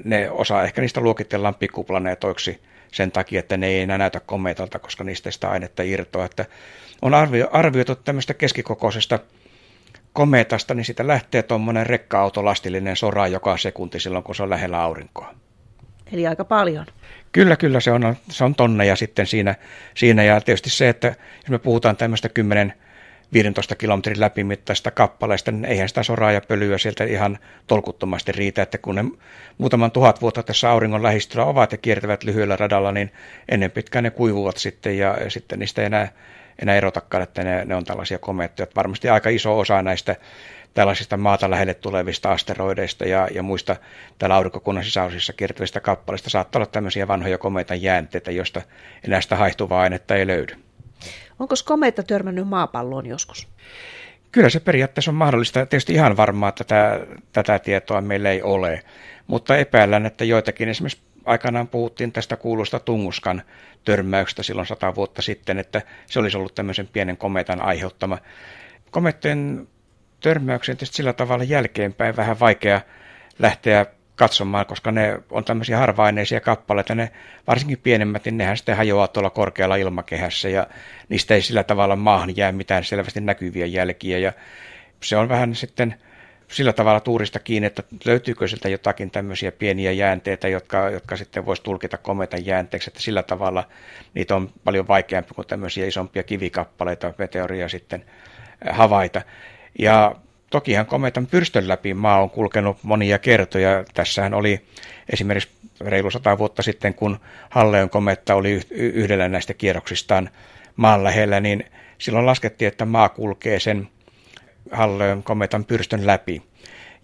ne 0.03 0.29
osa 0.29 0.63
ehkä 0.63 0.81
niistä 0.81 1.01
luokitellaan 1.01 1.55
pikkuplaneetoiksi– 1.55 2.59
sen 2.91 3.11
takia, 3.11 3.39
että 3.39 3.57
ne 3.57 3.67
ei 3.67 3.79
enää 3.79 3.97
näytä 3.97 4.19
kometalta, 4.19 4.79
koska 4.79 5.03
niistä 5.03 5.31
sitä 5.31 5.49
ainetta 5.49 5.83
irtoa. 5.83 6.25
Että 6.25 6.45
on 7.01 7.13
arvio, 7.13 7.49
arvioitu 7.51 7.95
tämmöistä 7.95 8.33
keskikokoisesta 8.33 9.19
kometasta, 10.13 10.73
niin 10.73 10.85
sitä 10.85 11.07
lähtee 11.07 11.43
tuommoinen 11.43 11.85
rekka-autolastillinen 11.85 12.95
sora 12.95 13.27
joka 13.27 13.57
sekunti 13.57 13.99
silloin, 13.99 14.23
kun 14.23 14.35
se 14.35 14.43
on 14.43 14.49
lähellä 14.49 14.81
aurinkoa. 14.81 15.33
Eli 16.11 16.27
aika 16.27 16.45
paljon. 16.45 16.85
Kyllä, 17.31 17.55
kyllä, 17.55 17.79
se 17.79 17.91
on, 17.91 18.15
se 18.29 18.43
on 18.43 18.55
tonneja 18.55 18.95
sitten 18.95 19.27
siinä, 19.27 19.55
siinä. 19.93 20.23
Ja 20.23 20.41
tietysti 20.41 20.69
se, 20.69 20.89
että 20.89 21.07
jos 21.07 21.49
me 21.49 21.59
puhutaan 21.59 21.97
tämmöistä 21.97 22.29
10 22.29 22.73
15 23.33 23.75
kilometrin 23.75 24.19
läpimittaista 24.19 24.91
kappaleista, 24.91 25.51
niin 25.51 25.65
eihän 25.65 25.89
sitä 25.89 26.03
soraa 26.03 26.31
ja 26.31 26.41
pölyä 26.41 26.77
sieltä 26.77 27.03
ihan 27.03 27.37
tolkuttomasti 27.67 28.31
riitä, 28.31 28.61
että 28.61 28.77
kun 28.77 28.95
ne 28.95 29.03
muutaman 29.57 29.91
tuhat 29.91 30.21
vuotta 30.21 30.43
tässä 30.43 30.71
auringon 30.71 31.03
lähistöllä 31.03 31.45
ovat 31.45 31.71
ja 31.71 31.77
kiertävät 31.77 32.23
lyhyellä 32.23 32.55
radalla, 32.55 32.91
niin 32.91 33.11
ennen 33.49 33.71
pitkään 33.71 34.03
ne 34.03 34.09
kuivuvat 34.09 34.57
sitten 34.57 34.97
ja, 34.97 35.17
sitten 35.27 35.59
niistä 35.59 35.81
ei 35.81 35.85
enää, 35.85 36.11
enää 36.61 36.75
erotakaan, 36.75 37.23
että 37.23 37.43
ne, 37.43 37.65
ne 37.65 37.75
on 37.75 37.85
tällaisia 37.85 38.19
komeettoja. 38.19 38.67
Varmasti 38.75 39.09
aika 39.09 39.29
iso 39.29 39.59
osa 39.59 39.81
näistä 39.81 40.15
tällaisista 40.73 41.17
maata 41.17 41.49
lähelle 41.49 41.73
tulevista 41.73 42.31
asteroideista 42.31 43.05
ja, 43.05 43.27
ja 43.33 43.43
muista 43.43 43.75
täällä 44.19 44.35
aurinkokunnan 44.35 44.83
sisäosissa 44.83 45.33
kiertävistä 45.33 45.79
kappaleista 45.79 46.29
saattaa 46.29 46.59
olla 46.59 46.69
tämmöisiä 46.71 47.07
vanhoja 47.07 47.37
komeita 47.37 47.75
jäänteitä, 47.75 48.31
joista 48.31 48.61
enää 49.03 49.21
sitä 49.21 49.35
haihtuvaa 49.35 49.81
ainetta 49.81 50.15
ei 50.15 50.27
löydy. 50.27 50.66
Onko 51.39 51.55
kometta 51.65 52.03
törmännyt 52.03 52.47
maapalloon 52.47 53.05
joskus? 53.05 53.47
Kyllä 54.31 54.49
se 54.49 54.59
periaatteessa 54.59 55.11
on 55.11 55.15
mahdollista. 55.15 55.65
Tietysti 55.65 55.93
ihan 55.93 56.17
varmaa 56.17 56.49
että 56.49 56.63
tätä, 56.63 57.05
tätä 57.33 57.59
tietoa 57.59 58.01
meillä 58.01 58.31
ei 58.31 58.41
ole, 58.41 58.83
mutta 59.27 59.57
epäillään, 59.57 60.05
että 60.05 60.25
joitakin 60.25 60.69
esimerkiksi 60.69 61.01
aikanaan 61.25 61.67
puhuttiin 61.67 62.11
tästä 62.11 62.35
kuuluista 62.35 62.79
Tunguskan 62.79 63.41
törmäyksestä 63.85 64.43
silloin 64.43 64.67
sata 64.67 64.95
vuotta 64.95 65.21
sitten, 65.21 65.59
että 65.59 65.81
se 66.05 66.19
olisi 66.19 66.37
ollut 66.37 66.55
tämmöisen 66.55 66.87
pienen 66.87 67.17
kometan 67.17 67.61
aiheuttama. 67.61 68.17
Komettojen 68.91 69.67
törmäyksen 70.19 70.77
tietysti 70.77 70.95
sillä 70.95 71.13
tavalla 71.13 71.43
jälkeenpäin 71.43 72.15
vähän 72.15 72.39
vaikea 72.39 72.81
lähteä 73.39 73.85
katsomaan, 74.17 74.65
koska 74.65 74.91
ne 74.91 75.19
on 75.31 75.43
tämmöisiä 75.43 75.77
harva-aineisia 75.77 76.39
kappaleita, 76.39 76.95
ne 76.95 77.11
varsinkin 77.47 77.77
pienemmät, 77.77 78.25
niin 78.25 78.37
nehän 78.37 78.57
sitten 78.57 78.77
hajoaa 78.77 79.07
tuolla 79.07 79.29
korkealla 79.29 79.75
ilmakehässä 79.75 80.49
ja 80.49 80.67
niistä 81.09 81.33
ei 81.33 81.41
sillä 81.41 81.63
tavalla 81.63 81.95
maahan 81.95 82.37
jää 82.37 82.51
mitään 82.51 82.83
selvästi 82.83 83.21
näkyviä 83.21 83.65
jälkiä 83.65 84.17
ja 84.17 84.33
se 85.03 85.17
on 85.17 85.29
vähän 85.29 85.55
sitten 85.55 85.95
sillä 86.47 86.73
tavalla 86.73 86.99
tuurista 86.99 87.39
kiinni, 87.39 87.67
että 87.67 87.83
löytyykö 88.05 88.47
sieltä 88.47 88.69
jotakin 88.69 89.11
tämmöisiä 89.11 89.51
pieniä 89.51 89.91
jäänteitä, 89.91 90.47
jotka, 90.47 90.89
jotka 90.89 91.17
sitten 91.17 91.45
voisi 91.45 91.63
tulkita 91.63 91.97
kometan 91.97 92.45
jäänteeksi, 92.45 92.89
että 92.89 93.01
sillä 93.01 93.23
tavalla 93.23 93.63
niitä 94.13 94.35
on 94.35 94.49
paljon 94.63 94.87
vaikeampi 94.87 95.33
kuin 95.33 95.47
tämmöisiä 95.47 95.85
isompia 95.85 96.23
kivikappaleita, 96.23 97.13
meteoria 97.17 97.69
sitten 97.69 98.05
havaita. 98.69 99.21
Ja 99.79 100.15
tokihan 100.49 100.85
kometan 100.85 101.27
pyrstön 101.27 101.67
läpi 101.67 101.93
maa 101.93 102.21
on 102.21 102.29
kulkenut 102.29 102.77
monia 102.83 103.19
kertoja. 103.19 103.83
Tässähän 103.93 104.33
oli 104.33 104.61
esimerkiksi 105.09 105.49
reilu 105.81 106.11
sata 106.11 106.37
vuotta 106.37 106.61
sitten, 106.61 106.93
kun 106.93 107.19
Halleon 107.49 107.89
kometta 107.89 108.35
oli 108.35 108.61
yhdellä 108.71 109.29
näistä 109.29 109.53
kierroksistaan 109.53 110.29
maan 110.75 111.03
lähellä, 111.03 111.39
niin 111.39 111.65
silloin 111.97 112.25
laskettiin, 112.25 112.67
että 112.67 112.85
maa 112.85 113.09
kulkee 113.09 113.59
sen 113.59 113.87
Halleon 114.71 115.23
kometan 115.23 115.65
pyrstön 115.65 116.07
läpi. 116.07 116.41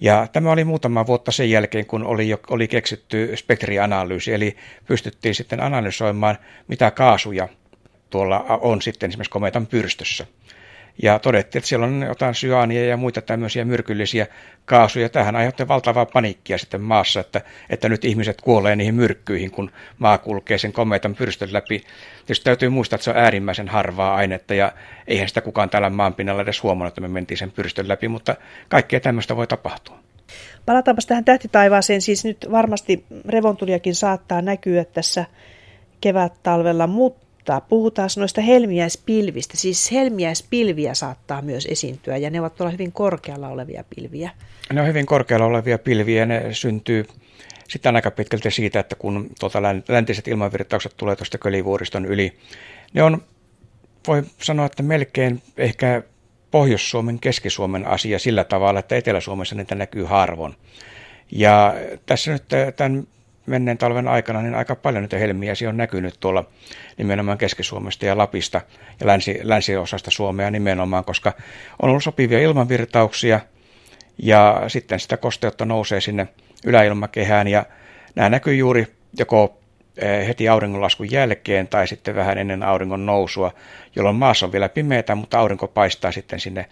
Ja 0.02 0.28
tämä 0.34 0.52
oli 0.52 0.64
muutama 0.64 1.08
vuotta 1.08 1.32
sen 1.32 1.50
jälkeen, 1.50 1.86
kun 1.86 2.04
oli, 2.04 2.30
jo, 2.30 2.40
oli 2.50 2.68
keksitty 2.68 3.32
spektrianalyysi, 3.36 4.34
eli 4.34 4.58
pystyttiin 4.88 5.36
sitten 5.36 5.64
analysoimaan, 5.64 6.38
mitä 6.68 6.92
kaasuja 6.92 7.48
tuolla 8.10 8.46
on 8.62 8.82
sitten 8.82 9.10
esimerkiksi 9.10 9.32
kometan 9.32 9.68
pyrstössä. 9.68 10.28
Ja 11.02 11.20
todettiin, 11.20 11.60
että 11.60 11.68
siellä 11.68 11.86
on 11.86 12.04
jotain 12.08 12.36
syaania 12.36 12.86
ja 12.86 12.98
muita 12.98 13.22
tämmöisiä 13.22 13.66
myrkyllisiä 13.66 14.28
kaasuja. 14.66 15.10
Tähän 15.10 15.36
aiheutti 15.36 15.68
valtavaa 15.68 16.06
paniikkia 16.06 16.58
sitten 16.58 16.82
maassa, 16.82 17.20
että, 17.20 17.42
että 17.70 17.90
nyt 17.90 18.06
ihmiset 18.06 18.42
kuolee 18.42 18.76
niihin 18.76 18.96
myrkkyihin, 18.96 19.52
kun 19.52 19.72
maa 20.00 20.18
kulkee 20.18 20.58
sen 20.58 20.74
komeetan 20.74 21.16
pyrstön 21.16 21.54
läpi. 21.54 21.84
Tietysti 22.18 22.44
täytyy 22.44 22.70
muistaa, 22.70 22.96
että 22.96 23.04
se 23.04 23.12
on 23.12 23.18
äärimmäisen 23.18 23.68
harvaa 23.68 24.16
ainetta 24.16 24.54
ja 24.54 24.72
eihän 25.08 25.28
sitä 25.28 25.42
kukaan 25.42 25.70
täällä 25.70 25.90
maanpinnalla 25.90 26.42
edes 26.42 26.64
huomannut, 26.64 26.92
että 26.92 27.02
me 27.02 27.08
mentiin 27.08 27.38
sen 27.38 27.52
pyrstön 27.52 27.88
läpi, 27.88 28.08
mutta 28.08 28.36
kaikkea 28.70 29.00
tämmöistä 29.00 29.36
voi 29.36 29.48
tapahtua. 29.48 30.00
Palataanpa 30.66 31.02
tähän 31.08 31.26
tähtitaivaaseen. 31.26 32.02
Siis 32.02 32.26
nyt 32.26 32.48
varmasti 32.52 33.06
revontuliakin 33.28 33.96
saattaa 33.96 34.42
näkyä 34.42 34.86
tässä 34.86 35.26
kevät-talvella, 36.02 36.88
mutta 36.88 37.23
Mutta 37.44 37.62
puhutaan 37.62 38.10
noista 38.18 38.42
helmiäispilvistä. 38.42 39.58
Siis 39.58 39.92
helmiäispilviä 39.92 40.94
saattaa 40.94 41.42
myös 41.42 41.68
esiintyä 41.72 42.18
ja 42.18 42.30
ne 42.30 42.40
ovat 42.40 42.62
olla 42.62 42.72
hyvin 42.72 42.92
korkealla 42.92 43.48
olevia 43.48 43.84
pilviä. 43.96 44.32
Ne 44.74 44.82
on 44.82 44.88
hyvin 44.88 45.06
korkealla 45.06 45.46
olevia 45.46 45.80
pilviä 45.80 46.26
ne 46.26 46.54
syntyy 46.54 47.06
sitten 47.68 47.96
aika 47.96 48.12
pitkälti 48.12 48.52
siitä, 48.52 48.80
että 48.80 48.96
kun 48.96 49.30
tuota 49.40 49.62
läntiset 49.88 50.28
ilmanvirtaukset 50.28 50.94
tulee 50.98 51.16
tuosta 51.16 51.38
Kölivuoriston 51.38 52.06
yli, 52.06 52.34
ne 52.94 53.04
on, 53.04 53.24
voi 54.08 54.24
sanoa, 54.42 54.66
että 54.66 54.84
melkein 54.84 55.42
ehkä 55.58 56.04
Pohjois-Suomen, 56.52 57.20
Keski-Suomen 57.20 57.88
asia 57.88 58.20
sillä 58.20 58.44
tavalla, 58.44 58.80
että 58.80 58.96
Etelä-Suomessa 58.96 59.56
niitä 59.56 59.76
näkyy 59.76 60.04
harvoin. 60.04 60.56
Ja 61.32 61.74
tässä 62.06 62.32
nyt 62.32 62.44
tämän 62.76 63.08
menneen 63.46 63.78
talven 63.78 64.08
aikana 64.08 64.42
niin 64.42 64.56
aika 64.56 64.76
paljon 64.76 65.02
niitä 65.04 65.18
helmiäisiä 65.18 65.70
on 65.70 65.78
näkynyt 65.78 66.16
tuolla 66.20 66.46
nimenomaan 66.98 67.38
Keski-Suomesta 67.38 68.06
ja 68.06 68.18
Lapista 68.18 68.62
ja 69.00 69.08
länsi, 69.08 69.40
länsiosasta 69.44 70.12
Suomea 70.12 70.52
nimenomaan, 70.52 71.06
koska 71.06 71.34
on 71.82 71.90
ollut 71.90 72.04
sopivia 72.04 72.40
ilmanvirtauksia 72.40 73.40
ja 74.18 74.64
sitten 74.68 75.00
sitä 75.00 75.18
kosteutta 75.18 75.66
nousee 75.66 76.02
sinne 76.02 76.28
yläilmakehään 76.66 77.48
ja 77.48 77.66
nämä 78.16 78.30
näkyy 78.30 78.56
juuri 78.56 78.88
joko 79.20 79.60
eh, 79.98 80.28
heti 80.28 80.50
auringonlaskun 80.50 81.12
jälkeen 81.12 81.68
tai 81.68 81.88
sitten 81.88 82.16
vähän 82.16 82.38
ennen 82.38 82.64
auringon 82.64 83.06
nousua, 83.06 83.52
jolloin 83.96 84.16
maassa 84.16 84.46
on 84.46 84.52
vielä 84.52 84.70
pimeätä, 84.70 85.16
mutta 85.16 85.40
aurinko 85.40 85.68
paistaa 85.68 86.12
sitten 86.12 86.40
sinne 86.40 86.66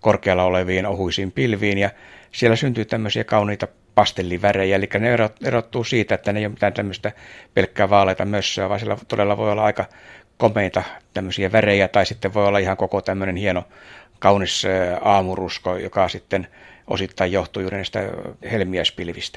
korkealla 0.00 0.44
oleviin 0.44 0.86
ohuisiin 0.86 1.32
pilviin 1.32 1.78
ja 1.78 1.90
siellä 2.32 2.56
syntyy 2.56 2.84
tämmöisiä 2.84 3.24
kauniita 3.24 3.68
pastellivärejä, 3.98 4.76
eli 4.76 4.88
ne 4.98 5.16
erottuu 5.44 5.84
siitä, 5.84 6.14
että 6.14 6.32
ne 6.32 6.38
ei 6.38 6.46
ole 6.46 6.52
mitään 6.52 6.72
tämmöistä 6.72 7.12
pelkkää 7.54 7.90
vaaleita 7.90 8.24
mössöä, 8.24 8.68
vaan 8.68 8.80
siellä 8.80 8.96
todella 9.08 9.36
voi 9.36 9.52
olla 9.52 9.64
aika 9.64 9.84
komeita 10.36 10.82
tämmöisiä 11.14 11.52
värejä, 11.52 11.88
tai 11.88 12.06
sitten 12.06 12.34
voi 12.34 12.46
olla 12.46 12.58
ihan 12.58 12.76
koko 12.76 13.02
tämmöinen 13.02 13.36
hieno 13.36 13.64
kaunis 14.18 14.66
aamurusko, 15.00 15.76
joka 15.76 16.08
sitten 16.08 16.46
osittain 16.86 17.32
johtuu 17.32 17.62
juuri 17.62 17.76
näistä 17.76 18.00
helmiäispilvistä. 18.50 19.36